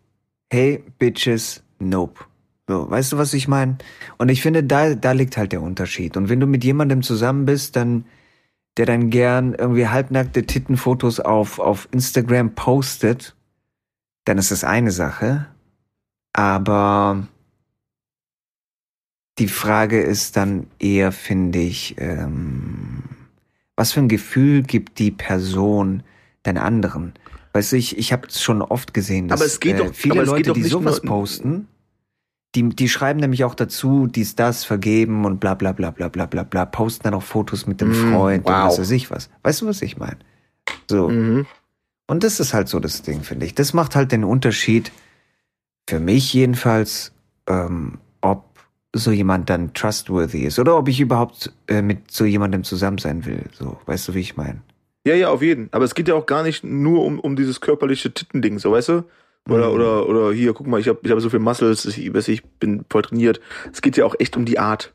[0.51, 2.25] hey, Bitches, nope.
[2.69, 3.79] So, weißt du, was ich meine?
[4.19, 6.17] Und ich finde, da, da liegt halt der Unterschied.
[6.17, 8.05] Und wenn du mit jemandem zusammen bist, dann,
[8.77, 13.35] der dann gern irgendwie halbnackte Tittenfotos auf, auf Instagram postet,
[14.25, 15.47] dann ist das eine Sache.
[16.33, 17.27] Aber
[19.39, 23.03] die Frage ist dann eher, finde ich, ähm,
[23.77, 26.03] was für ein Gefühl gibt die Person
[26.45, 27.15] den anderen?
[27.53, 29.95] Weißt du, ich, ich habe es schon oft gesehen, dass aber es geht äh, doch,
[29.95, 31.67] viele Leute, die sowas posten,
[32.55, 36.27] die, die schreiben nämlich auch dazu, dies, das, vergeben und bla bla bla bla bla
[36.27, 38.51] bla bla, posten dann auch Fotos mit dem mm, Freund wow.
[38.51, 39.31] und was weiß ich was.
[39.43, 40.19] Weißt du, was ich meine?
[40.89, 41.09] So.
[41.09, 41.47] Mhm.
[42.07, 43.55] Und das ist halt so das Ding, finde ich.
[43.55, 44.91] Das macht halt den Unterschied,
[45.89, 47.13] für mich jedenfalls,
[47.47, 48.50] ähm, ob
[48.95, 53.25] so jemand dann trustworthy ist oder ob ich überhaupt äh, mit so jemandem zusammen sein
[53.25, 53.45] will.
[53.53, 54.63] So, weißt du, wie ich meine?
[55.07, 55.69] Ja, ja, auf jeden.
[55.73, 58.89] Aber es geht ja auch gar nicht nur um, um dieses körperliche Tittending, so weißt
[58.91, 59.05] du?
[59.49, 59.75] Oder, mhm.
[59.75, 62.85] oder, oder hier, guck mal, ich habe ich hab so viel Muscles, ich, ich bin
[62.91, 63.41] voll trainiert.
[63.73, 64.93] Es geht ja auch echt um die Art.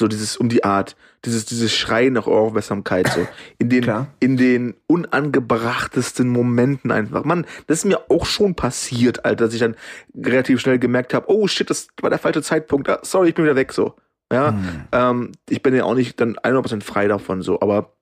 [0.00, 0.96] So dieses, um die Art.
[1.24, 3.26] Dieses, dieses Schreien nach Aufmerksamkeit, so.
[3.58, 7.24] In den, in den unangebrachtesten Momenten einfach.
[7.24, 9.76] Mann, das ist mir auch schon passiert, Alter, dass ich dann
[10.14, 12.88] relativ schnell gemerkt habe, oh shit, das war der falsche Zeitpunkt.
[12.88, 13.94] Ah, sorry, ich bin wieder weg, so.
[14.32, 14.84] Ja, mhm.
[14.92, 17.60] ähm, ich bin ja auch nicht dann 100% frei davon, so.
[17.60, 17.95] Aber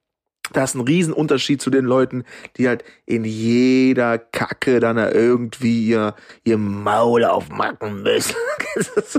[0.55, 2.25] Da ist ein Riesenunterschied zu den Leuten,
[2.57, 8.35] die halt in jeder Kacke dann irgendwie ihr, ihr Maul aufmachen müssen.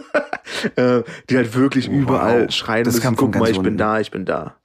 [0.76, 1.94] Äh, die halt wirklich Wow.
[1.96, 4.56] überall schreien Das müssen, guck mal, ich bin da, ich bin da.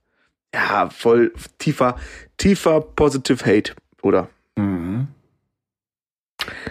[0.55, 1.97] Ja, voll tiefer,
[2.37, 4.29] tiefer Positive Hate, oder?
[4.57, 5.09] Mhm.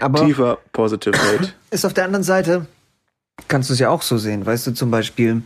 [0.00, 1.52] Aber Tiefer Positive Hate.
[1.70, 2.66] ist auf der anderen Seite,
[3.48, 4.44] kannst du es ja auch so sehen.
[4.46, 5.42] Weißt du, zum Beispiel,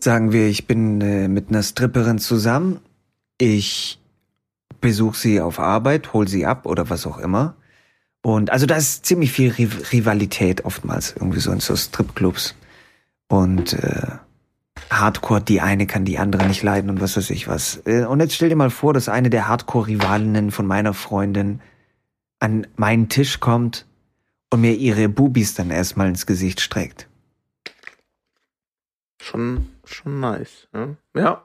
[0.00, 2.80] sagen wir, ich bin äh, mit einer Stripperin zusammen,
[3.38, 3.98] ich
[4.80, 7.56] besuche sie auf Arbeit, hol sie ab oder was auch immer.
[8.22, 12.54] Und also da ist ziemlich viel Riv Rivalität oftmals irgendwie so in so Stripclubs.
[13.28, 14.08] Und äh,
[14.90, 17.82] Hardcore, die eine kann die andere nicht leiden und was weiß ich was.
[17.86, 21.60] Äh, Und jetzt stell dir mal vor, dass eine der Hardcore-Rivalinnen von meiner Freundin
[22.38, 23.86] an meinen Tisch kommt
[24.50, 27.08] und mir ihre Bubis dann erstmal ins Gesicht streckt.
[29.20, 30.68] Schon, schon nice.
[30.74, 30.96] Ja.
[31.16, 31.44] ja.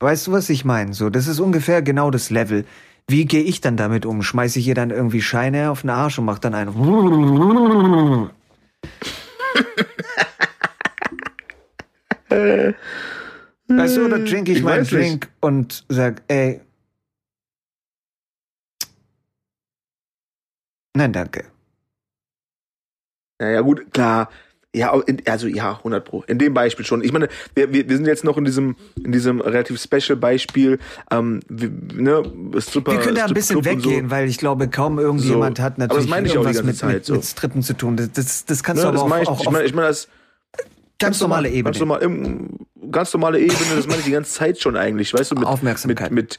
[0.00, 0.94] Weißt du, was ich meine?
[0.94, 2.64] So, das ist ungefähr genau das Level.
[3.08, 4.22] Wie gehe ich dann damit um?
[4.22, 6.74] Schmeiße ich ihr dann irgendwie Scheine auf den Arsch und mach dann einen.
[13.68, 15.02] Weißt du, oder trinke ich, Ich meinen weiß nicht.
[15.02, 16.60] Drink und sag, ey.
[20.94, 21.44] Nein, danke.
[23.38, 24.28] Naja, gut, klar.
[24.74, 26.22] Ja, in, also ja, 100 pro.
[26.22, 27.04] In dem Beispiel schon.
[27.04, 30.78] Ich meine, wir, wir, wir sind jetzt noch in diesem, in diesem relativ special Beispiel.
[31.10, 32.22] Ähm, wir, ne,
[32.58, 35.62] Stripper, Wir können da ein bisschen weggehen, weil ich glaube, kaum irgendjemand So.
[35.64, 37.14] hat Aber das natürlich irgendwas mit, Zeit mit, so.
[37.14, 37.96] mit Strippen zu tun.
[37.96, 39.74] Das, das, das kannst Ne, du das aber meine ich, auch, auch ich meine, ich
[39.74, 40.08] meine das
[40.98, 41.64] ganz normale normal- Ebene.
[41.64, 45.34] Ganz normal, ganz normale Ebene, das meine ich die ganze Zeit schon eigentlich, weißt du,
[45.34, 46.12] mit, Aufmerksamkeit.
[46.12, 46.38] mit, mit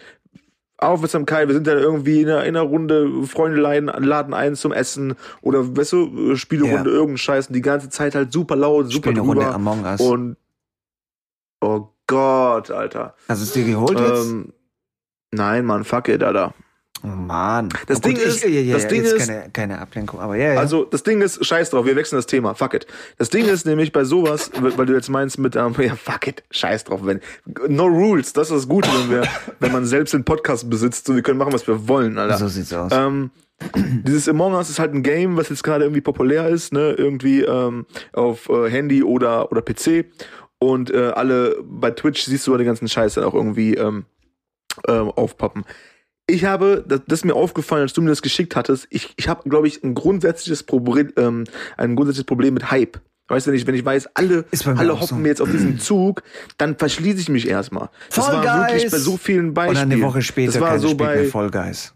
[0.85, 4.71] Aufmerksamkeit, wir sind dann irgendwie in einer, in einer Runde, Freunde laden, laden ein zum
[4.71, 6.95] Essen oder weißt du, Spielrunde, Ja.
[6.95, 9.83] irgendein Scheiß und die ganze Zeit halt super laut, super Spiel eine Runde drüber Among
[9.85, 10.01] Us.
[10.01, 10.37] und
[11.61, 13.15] oh Gott, Alter.
[13.27, 14.29] Hast du es dir geholt jetzt?
[14.29, 14.53] Ähm,
[15.31, 16.53] nein, Mann, fuck it, Alter.
[17.03, 17.67] Oh Mann.
[17.87, 20.37] Das oh, gut, Ding ist- ich, ja, ja, das Ding ist- keine, keine Ablenkung, aber
[20.37, 20.59] ja, ja.
[20.59, 22.87] Also, das Ding ist, scheiß drauf, wir wechseln das Thema, fuck it.
[23.17, 26.43] Das Ding ist nämlich bei sowas, weil du jetzt meinst mit, ähm, ja, fuck it,
[26.51, 27.19] scheiß drauf, wenn,
[27.67, 29.23] no rules, das ist das Gute, wenn wir,
[29.59, 32.37] wenn man selbst den Podcast besitzt, so, wir können machen, was wir wollen, Alter.
[32.37, 32.91] so sieht's aus.
[32.93, 33.31] Ähm,
[33.75, 37.41] dieses Among Us ist halt ein Game, was jetzt gerade irgendwie populär ist, ne, irgendwie
[37.41, 40.05] ähm, auf äh, Handy oder oder PC
[40.59, 44.05] und äh, alle bei Twitch siehst du den ganzen Scheiß dann auch irgendwie ähm,
[44.87, 45.65] ähm, aufpoppen.
[46.27, 49.27] Ich habe, das, das ist mir aufgefallen, als du mir das geschickt hattest, ich, ich
[49.27, 51.43] habe, glaube ich, ein grundsätzliches Problem, ähm,
[51.75, 53.01] ein grundsätzliches Problem mit Hype.
[53.27, 55.15] Weißt du, wenn ich, wenn ich weiß, alle, alle hoppen so.
[55.15, 56.23] mir jetzt auf diesen Zug,
[56.57, 57.89] dann verschließe ich mich erstmal.
[58.13, 59.89] Das Fall war wirklich bei so vielen Und Beispielen.
[59.89, 61.93] dann eine Woche später das war so bei, Guys.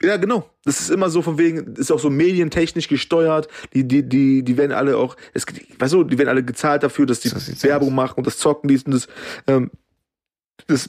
[0.00, 0.48] ja, genau.
[0.64, 3.48] Das ist immer so von wegen, ist auch so medientechnisch gesteuert.
[3.72, 5.44] Die, die, die, die werden alle auch, es,
[5.78, 7.94] weißt du, die werden alle gezahlt dafür, dass die sieht's Werbung aus.
[7.94, 9.08] machen und das Zocken, dies und das.
[9.46, 9.70] Ähm,
[10.68, 10.88] das,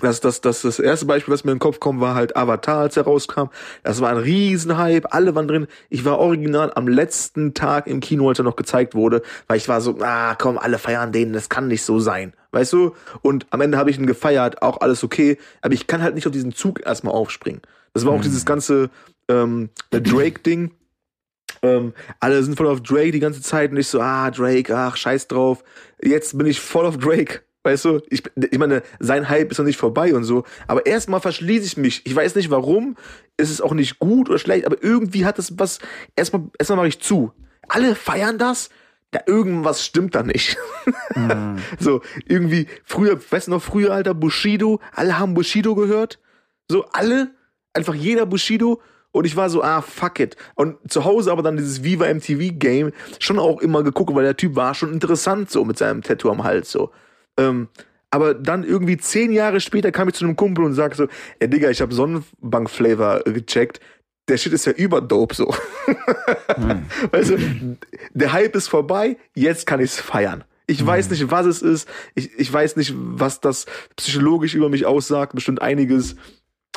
[0.00, 2.78] das, das, das, das erste Beispiel, was mir in den Kopf kommt, war halt Avatar,
[2.78, 3.48] als er rauskam.
[3.82, 5.66] Das war ein Riesenhype, alle waren drin.
[5.88, 9.68] Ich war original am letzten Tag im Kino, als er noch gezeigt wurde, weil ich
[9.68, 12.32] war so, ah, komm, alle feiern den, das kann nicht so sein.
[12.52, 12.94] Weißt du?
[13.22, 16.26] Und am Ende habe ich ihn gefeiert, auch alles okay, aber ich kann halt nicht
[16.26, 17.60] auf diesen Zug erstmal aufspringen.
[17.92, 18.90] Das war auch dieses ganze
[19.28, 20.72] ähm, Drake-Ding.
[21.62, 24.96] Ähm, alle sind voll auf Drake die ganze Zeit und ich so, ah, Drake, ach,
[24.96, 25.62] scheiß drauf.
[26.02, 27.40] Jetzt bin ich voll auf Drake.
[27.62, 30.44] Weißt du, ich, ich meine, sein Hype ist noch nicht vorbei und so.
[30.66, 32.06] Aber erstmal verschließe ich mich.
[32.06, 32.96] Ich weiß nicht warum.
[33.36, 35.78] Es ist auch nicht gut oder schlecht, aber irgendwie hat es was.
[36.16, 37.32] Erstmal, erstmal mache ich zu.
[37.68, 38.70] Alle feiern das.
[39.10, 40.56] Da irgendwas stimmt da nicht.
[41.14, 41.58] Mhm.
[41.78, 46.20] so, irgendwie, früher, weißt du noch, früher, Alter, Bushido, alle haben Bushido gehört.
[46.68, 47.32] So, alle,
[47.74, 48.80] einfach jeder Bushido.
[49.12, 50.36] Und ich war so, ah, fuck it.
[50.54, 54.36] Und zu Hause aber dann dieses Viva MTV Game schon auch immer geguckt, weil der
[54.36, 56.92] Typ war schon interessant so mit seinem Tattoo am Hals so.
[57.40, 57.68] Ähm,
[58.10, 61.06] aber dann irgendwie zehn Jahre später kam ich zu einem Kumpel und sag so,
[61.38, 63.80] ey Digga, ich habe Sonnenbank-Flavor gecheckt.
[64.28, 65.54] Der Shit ist ja überdope so.
[67.10, 67.76] Weißt du,
[68.12, 70.44] der Hype ist vorbei, jetzt kann ich's feiern.
[70.66, 71.88] Ich weiß nicht, was es ist.
[72.14, 73.66] Ich, ich weiß nicht, was das
[73.96, 75.34] psychologisch über mich aussagt.
[75.34, 76.14] Bestimmt einiges.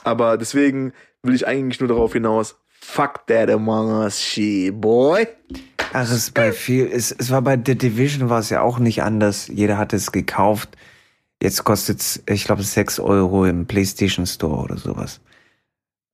[0.04, 2.56] Aber deswegen will ich eigentlich nur darauf hinaus.
[2.84, 5.26] Fuck that Among Us shit, boy.
[5.94, 8.78] Ach, es ist bei viel, es, es war bei The Division war es ja auch
[8.78, 9.48] nicht anders.
[9.48, 10.78] Jeder hat es gekauft.
[11.42, 15.22] Jetzt kostet's, ich glaube, 6 Euro im PlayStation Store oder sowas.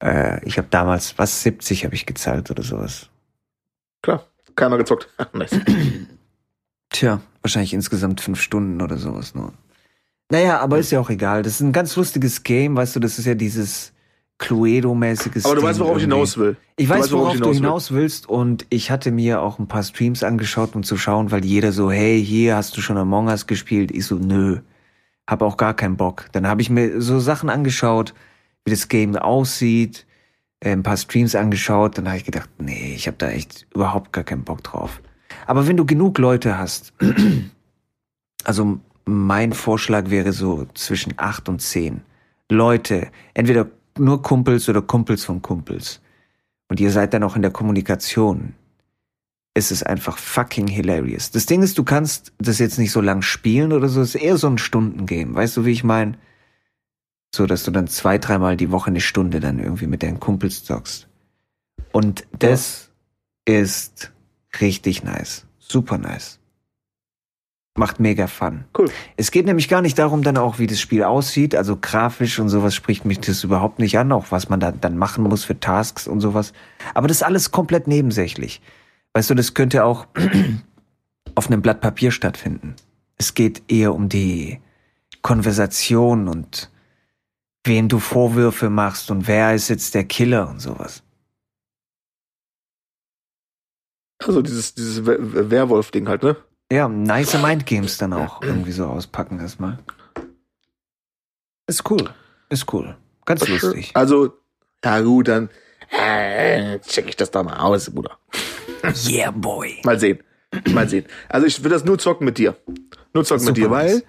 [0.01, 3.09] Äh, ich habe damals, was, 70 habe ich gezahlt oder sowas.
[4.01, 5.09] Klar, keiner gezockt.
[5.34, 5.59] nice.
[6.89, 9.53] Tja, wahrscheinlich insgesamt fünf Stunden oder sowas nur.
[10.30, 11.43] Naja, aber ist ja auch egal.
[11.43, 13.91] Das ist ein ganz lustiges Game, weißt du, das ist ja dieses
[14.40, 16.16] Cluedo-mäßiges Aber du Ding weißt, worauf ich irgendwie.
[16.16, 16.56] hinaus will.
[16.78, 17.54] Ich weiß, weißt, worauf, ich du will.
[17.56, 21.44] hinaus willst und ich hatte mir auch ein paar Streams angeschaut, um zu schauen, weil
[21.46, 23.92] jeder so, hey, hier hast du schon Among Us gespielt.
[23.92, 24.60] Ich so, nö.
[25.30, 26.26] habe auch gar keinen Bock.
[26.32, 28.14] Dann habe ich mir so Sachen angeschaut,
[28.66, 30.06] wie das Game aussieht,
[30.62, 34.12] äh, ein paar Streams angeschaut, dann habe ich gedacht, nee, ich habe da echt überhaupt
[34.14, 35.02] gar keinen Bock drauf.
[35.48, 36.94] Aber wenn du genug Leute hast,
[38.44, 42.02] also mein Vorschlag wäre so zwischen acht und zehn
[42.50, 43.68] Leute, entweder
[44.00, 46.02] nur Kumpels oder Kumpels von Kumpels.
[46.70, 48.54] Und ihr seid dann auch in der Kommunikation.
[49.54, 51.32] Es ist einfach fucking hilarious.
[51.32, 54.02] Das Ding ist, du kannst das jetzt nicht so lang spielen oder so.
[54.02, 55.34] Es ist eher so ein Stundengame.
[55.34, 56.18] Weißt du, wie ich meine?
[57.34, 60.64] So, dass du dann zwei, dreimal die Woche eine Stunde dann irgendwie mit deinen Kumpels
[60.64, 61.08] zockst.
[61.91, 62.89] Und das
[63.47, 63.60] ja.
[63.60, 64.12] ist
[64.62, 65.45] richtig nice.
[65.58, 66.39] Super nice.
[67.80, 68.66] Macht mega Fun.
[68.78, 68.92] Cool.
[69.16, 71.56] Es geht nämlich gar nicht darum, dann auch, wie das Spiel aussieht.
[71.56, 74.98] Also grafisch und sowas spricht mich das überhaupt nicht an, auch was man da dann
[74.98, 76.52] machen muss für Tasks und sowas.
[76.94, 78.62] Aber das ist alles komplett nebensächlich.
[79.14, 80.08] Weißt du, das könnte auch
[81.36, 82.76] auf einem Blatt Papier stattfinden.
[83.18, 84.60] Es geht eher um die
[85.22, 86.70] Konversation und
[87.64, 91.02] wem du Vorwürfe machst und wer ist jetzt der Killer und sowas.
[94.22, 96.36] Also dieses, dieses Werwolf-Ding halt, ne?
[96.72, 99.80] Ja, nice Mindgames dann auch irgendwie so auspacken erstmal.
[101.67, 102.13] Ist cool.
[102.49, 102.95] Ist cool.
[103.26, 103.91] Ganz lustig.
[103.93, 104.38] Also,
[104.84, 105.49] ja gut, dann
[105.89, 108.17] äh, check ich das da mal aus, Bruder.
[109.07, 109.82] Yeah, boy.
[109.84, 110.20] Mal sehen.
[110.72, 111.05] Mal sehen.
[111.28, 112.55] Also ich will das nur zocken mit dir.
[113.13, 114.03] Nur zocken Super mit dir, weil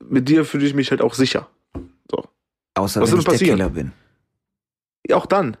[0.00, 1.48] mit dir fühle ich mich halt auch sicher.
[2.10, 2.24] So.
[2.74, 3.58] Außer Was wenn ich passieren?
[3.58, 3.92] der Killer bin.
[5.08, 5.56] Ja, auch dann.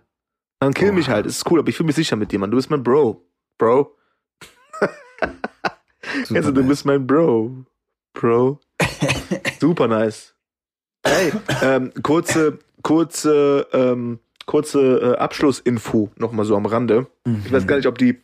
[0.60, 0.94] Dann kill oh.
[0.94, 1.26] mich halt.
[1.26, 2.50] Das ist cool, aber ich fühle mich sicher mit dir, Mann.
[2.50, 3.24] Du bist mein Bro.
[3.58, 3.96] Bro.
[6.34, 7.64] also, du bist mein Bro.
[8.14, 8.60] Bro.
[9.60, 10.34] Super nice.
[11.04, 17.06] Hey, ähm, kurze, kurze, ähm, kurze äh, Abschlussinfo nochmal so am Rande.
[17.24, 17.42] Mhm.
[17.44, 18.20] Ich weiß gar nicht, ob die,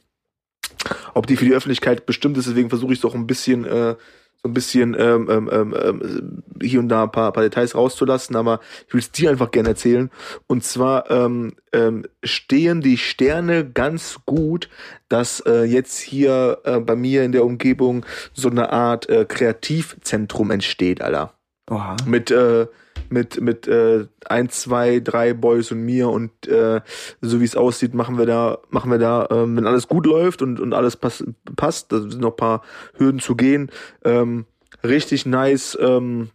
[1.14, 3.94] ob die für die Öffentlichkeit bestimmt ist, deswegen versuche ich es doch ein bisschen äh,
[4.42, 8.34] so ein bisschen ähm, ähm, ähm, ähm, hier und da ein paar, paar Details rauszulassen,
[8.34, 10.10] aber ich will es dir einfach gerne erzählen.
[10.48, 14.68] Und zwar ähm, ähm, stehen die Sterne ganz gut,
[15.08, 20.50] dass äh, jetzt hier äh, bei mir in der Umgebung so eine Art äh, Kreativzentrum
[20.50, 21.34] entsteht, Alter.
[21.70, 21.96] Oha.
[22.04, 22.66] Mit äh,
[23.12, 26.80] mit mit äh, ein, zwei, drei Boys und mir und äh,
[27.20, 30.42] so wie es aussieht, machen wir da, machen wir da, ähm, wenn alles gut läuft
[30.42, 31.24] und und alles pass,
[31.56, 32.62] passt, da sind noch paar
[32.94, 33.70] Hürden zu gehen,
[34.04, 34.46] ähm,
[34.82, 36.30] richtig nice, ähm,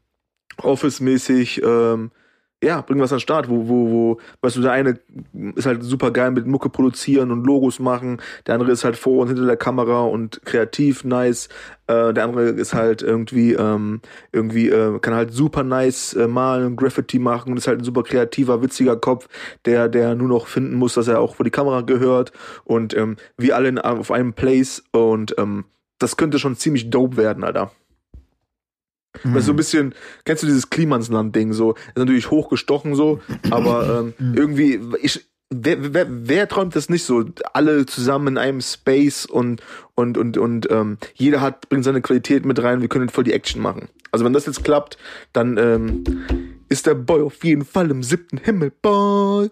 [0.62, 2.12] Office-mäßig, ähm,
[2.64, 5.00] ja, bring was an den Start, wo, wo, wo, weißt du, der eine
[5.56, 9.22] ist halt super geil mit Mucke produzieren und Logos machen, der andere ist halt vor
[9.22, 11.50] und hinter der Kamera und kreativ, nice,
[11.86, 14.02] äh, der andere ist halt irgendwie, ähm,
[14.32, 18.02] irgendwie, äh, kann halt super nice äh, malen, Graffiti machen und ist halt ein super
[18.02, 19.28] kreativer, witziger Kopf,
[19.66, 22.32] der, der nur noch finden muss, dass er auch vor die Kamera gehört
[22.64, 25.66] und ähm, wir alle in, auf einem Place und ähm,
[26.00, 27.72] das könnte schon ziemlich dope werden, Alter.
[29.24, 29.34] Mhm.
[29.34, 29.94] Weil so ein bisschen,
[30.26, 31.74] kennst du dieses Klimansland-Ding so?
[31.74, 34.34] Ist natürlich hochgestochen so, aber ähm, mhm.
[34.36, 37.26] irgendwie, ich, wer, wer, wer träumt das nicht so?
[37.54, 39.62] Alle zusammen in einem Space und
[39.96, 42.82] und und und ähm, jeder hat bringt seine Qualität mit rein.
[42.82, 43.90] Wir können voll die Action machen.
[44.12, 44.98] Also wenn das jetzt klappt,
[45.34, 46.04] dann ähm,
[46.70, 49.50] ist der Boy auf jeden Fall im siebten Himmel, Boy.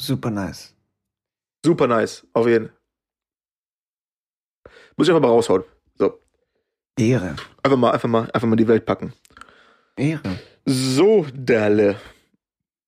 [0.00, 0.74] Super nice.
[1.64, 2.70] Super nice, auf jeden.
[4.96, 5.64] Muss ich einfach mal raushauen.
[6.98, 7.36] Ehre.
[7.62, 9.12] Einfach mal, einfach mal, einfach mal die Welt packen.
[9.96, 10.38] Ehre.
[10.64, 11.96] So, Dalle.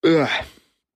[0.04, 0.28] Ugh.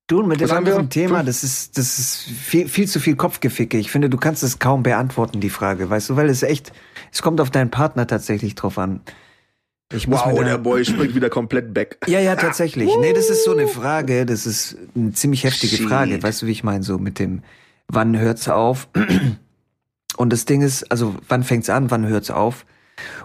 [0.06, 3.78] Du, mit dem anderen Thema, das ist, das ist viel, viel zu viel Kopfgeficke.
[3.78, 6.72] Ich finde, du kannst es kaum beantworten, die Frage, weißt du, weil es echt,
[7.10, 9.00] es kommt auf deinen Partner tatsächlich drauf an.
[9.94, 11.98] Ich muss wow, der Boy springt wieder komplett back.
[12.06, 12.90] Ja, ja, tatsächlich.
[13.00, 15.88] nee, das ist so eine Frage, das ist eine ziemlich heftige Shit.
[15.88, 16.22] Frage.
[16.22, 16.82] Weißt du, wie ich meine?
[16.84, 17.42] So mit dem,
[17.88, 18.88] wann hört's auf?
[20.16, 22.66] Und das Ding ist, also wann fängt's an, wann hört's auf?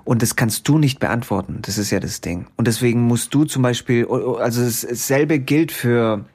[0.04, 1.60] Und das kannst du nicht beantworten.
[1.62, 2.48] Das ist ja das Ding.
[2.56, 6.26] Und deswegen musst du zum Beispiel, also dasselbe gilt für,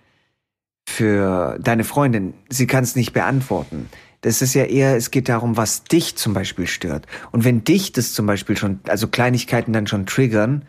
[0.89, 2.35] für deine Freundin.
[2.49, 3.89] Sie kann es nicht beantworten.
[4.20, 7.07] Das ist ja eher, es geht darum, was dich zum Beispiel stört.
[7.30, 10.64] Und wenn dich das zum Beispiel schon, also Kleinigkeiten dann schon triggern,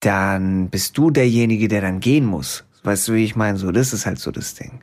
[0.00, 2.64] dann bist du derjenige, der dann gehen muss.
[2.82, 3.58] Weißt du, wie ich meine?
[3.58, 4.80] So, das ist halt so das Ding.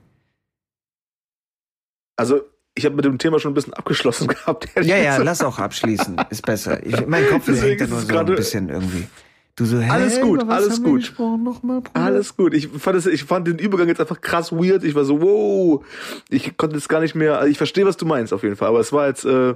[2.15, 2.41] Also
[2.77, 4.67] ich habe mit dem Thema schon ein bisschen abgeschlossen gehabt.
[4.81, 6.21] Ja, ja, lass auch abschließen.
[6.29, 6.85] Ist besser.
[6.85, 9.07] Ich, mein Kopf hängt da nur so ein bisschen irgendwie.
[9.55, 11.15] Du so, hey, alles gut, alles gut.
[11.17, 12.53] Mal, alles gut.
[12.53, 14.83] Ich fand, es, ich fand den Übergang jetzt einfach krass weird.
[14.83, 15.83] Ich war so, wow.
[16.29, 17.39] Ich konnte jetzt gar nicht mehr.
[17.39, 18.67] Also ich verstehe, was du meinst auf jeden Fall.
[18.67, 19.55] Aber es war jetzt, äh,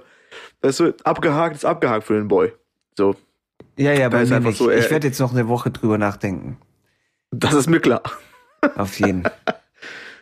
[0.64, 2.52] weißt du, abgehakt ist abgehakt für den Boy.
[2.98, 3.16] So.
[3.78, 4.58] Ja, ja, bei mir nicht.
[4.58, 6.58] So, ich werde jetzt noch eine Woche drüber nachdenken.
[7.30, 8.02] Das ist mir klar.
[8.76, 9.24] Auf jeden.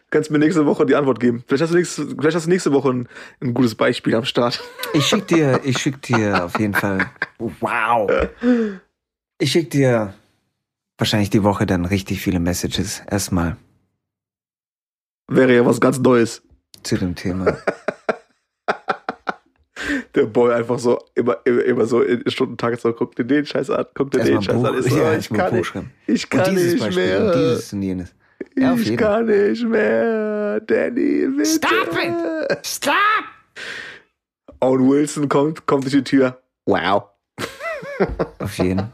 [0.09, 1.43] kannst mir nächste Woche die Antwort geben.
[1.47, 3.07] Vielleicht hast du nächste, vielleicht hast du nächste Woche ein,
[3.41, 4.61] ein gutes Beispiel am Start.
[4.93, 7.09] Ich schick dir, ich schick dir auf jeden Fall.
[7.37, 8.09] Wow.
[9.37, 10.13] Ich schick dir
[10.97, 13.01] wahrscheinlich die Woche dann richtig viele Messages.
[13.09, 13.55] Erstmal
[15.29, 16.41] Wäre ja was ganz Neues.
[16.83, 17.57] zu dem Thema.
[20.15, 23.69] Der Boy einfach so immer, immer, immer so in Stundentag so, guck dir den Scheiß
[23.69, 24.77] an, guck dir den Scheiß Buch, an.
[24.79, 25.57] Ich, so, ja, ich erstmal kann
[26.07, 27.25] ich Und kann dieses nicht Beispiel mehr.
[27.25, 28.15] und dieses und jenes.
[28.55, 30.59] Ja, ich kann nicht mehr.
[30.61, 31.45] Danny, bitte.
[31.45, 32.65] Stop it!
[32.65, 32.95] Stop!
[34.61, 36.41] Owen Wilson kommt, kommt durch die Tür.
[36.65, 37.03] Wow.
[38.39, 38.91] Auf jeden.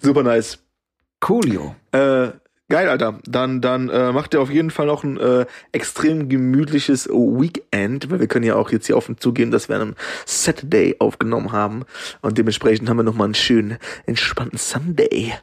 [0.00, 0.58] Super nice.
[1.20, 1.74] Coolio.
[1.92, 2.32] Äh,
[2.68, 3.18] geil, Alter.
[3.26, 8.20] Dann, dann äh, macht ihr auf jeden Fall noch ein äh, extrem gemütliches Weekend, weil
[8.20, 9.94] wir können ja auch jetzt hier offen zugeben, dass wir einen
[10.26, 11.84] Saturday aufgenommen haben
[12.22, 15.34] und dementsprechend haben wir noch mal einen schönen, entspannten Sunday.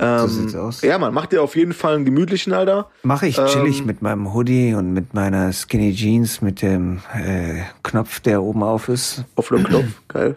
[0.00, 0.82] Ähm, sieht's aus.
[0.82, 2.90] Ja, man, macht ihr auf jeden Fall einen gemütlichen, Alter.
[3.02, 7.62] Mache ich chillig Ähm, mit meinem Hoodie und mit meiner Skinny Jeans mit dem äh,
[7.82, 9.24] Knopf, der oben auf ist.
[9.34, 9.86] Auf dem Knopf.
[10.08, 10.36] Geil.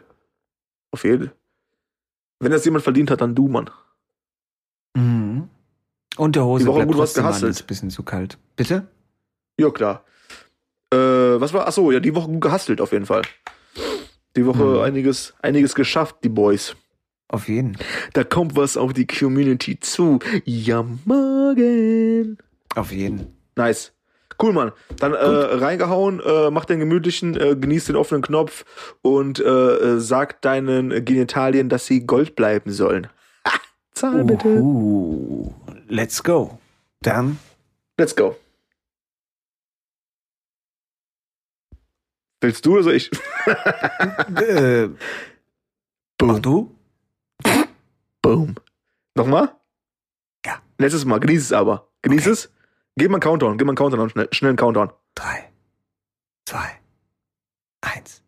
[0.91, 1.31] Auf jeden.
[2.39, 3.69] Wenn das jemand verdient hat, dann du, Mann.
[4.95, 5.47] Mhm.
[6.18, 8.38] Und der Hose Die Woche bleibt gut was ist ein bisschen zu kalt.
[8.55, 8.88] Bitte?
[9.57, 10.03] Ja, klar.
[10.93, 11.68] Äh, was war?
[11.68, 13.22] Achso, ja, die Woche gut gehustelt auf jeden Fall.
[14.36, 14.80] Die Woche Mhm.
[14.82, 16.76] einiges, einiges geschafft, die Boys.
[17.30, 17.78] Auf jeden.
[18.14, 20.20] Da kommt was auf die Community zu.
[20.43, 22.38] Ja, morgen.
[22.76, 23.28] Auf jeden.
[23.55, 23.93] Nice.
[24.41, 24.72] Cool, Mann.
[24.99, 28.66] Dann äh, reingehauen, äh, mach den gemütlichen, äh, genieß den offenen Knopf
[29.01, 33.07] und äh, äh, sag deinen Genitalien, dass sie Gold bleiben sollen.
[33.47, 33.59] Ha,
[33.93, 34.47] zahl bitte.
[34.47, 35.53] Uhu.
[35.91, 36.57] Let's go.
[37.01, 37.37] Dann
[37.97, 38.37] Let's go.
[42.39, 43.11] Willst du oder soll ich?
[44.37, 44.87] äh,
[46.21, 46.73] mach du?
[48.21, 48.55] Boom.
[49.15, 49.53] Nochmal?
[50.45, 50.61] Ja.
[50.77, 51.19] Letztes Mal.
[51.19, 51.91] Genieß es aber.
[52.03, 52.31] Genieß Okay.
[52.31, 52.53] es.
[52.95, 53.57] Gib mal einen Countdown.
[53.57, 54.09] Gib mal einen Countdown.
[54.09, 54.93] Schnell, schnell einen Countdown.
[55.13, 55.51] Drei,
[56.45, 56.79] zwei,
[57.81, 58.23] eins.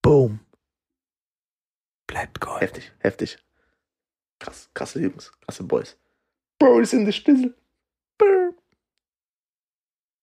[0.00, 0.40] Boom.
[2.06, 2.62] Bleibt Gold.
[2.62, 2.92] Heftig.
[3.00, 3.38] Heftig.
[4.40, 4.68] Krass.
[4.74, 5.30] Krasse Jungs.
[5.42, 5.96] Krasse Boys.
[6.58, 7.54] Boys in the Stizzle.
[8.18, 8.49] Brr.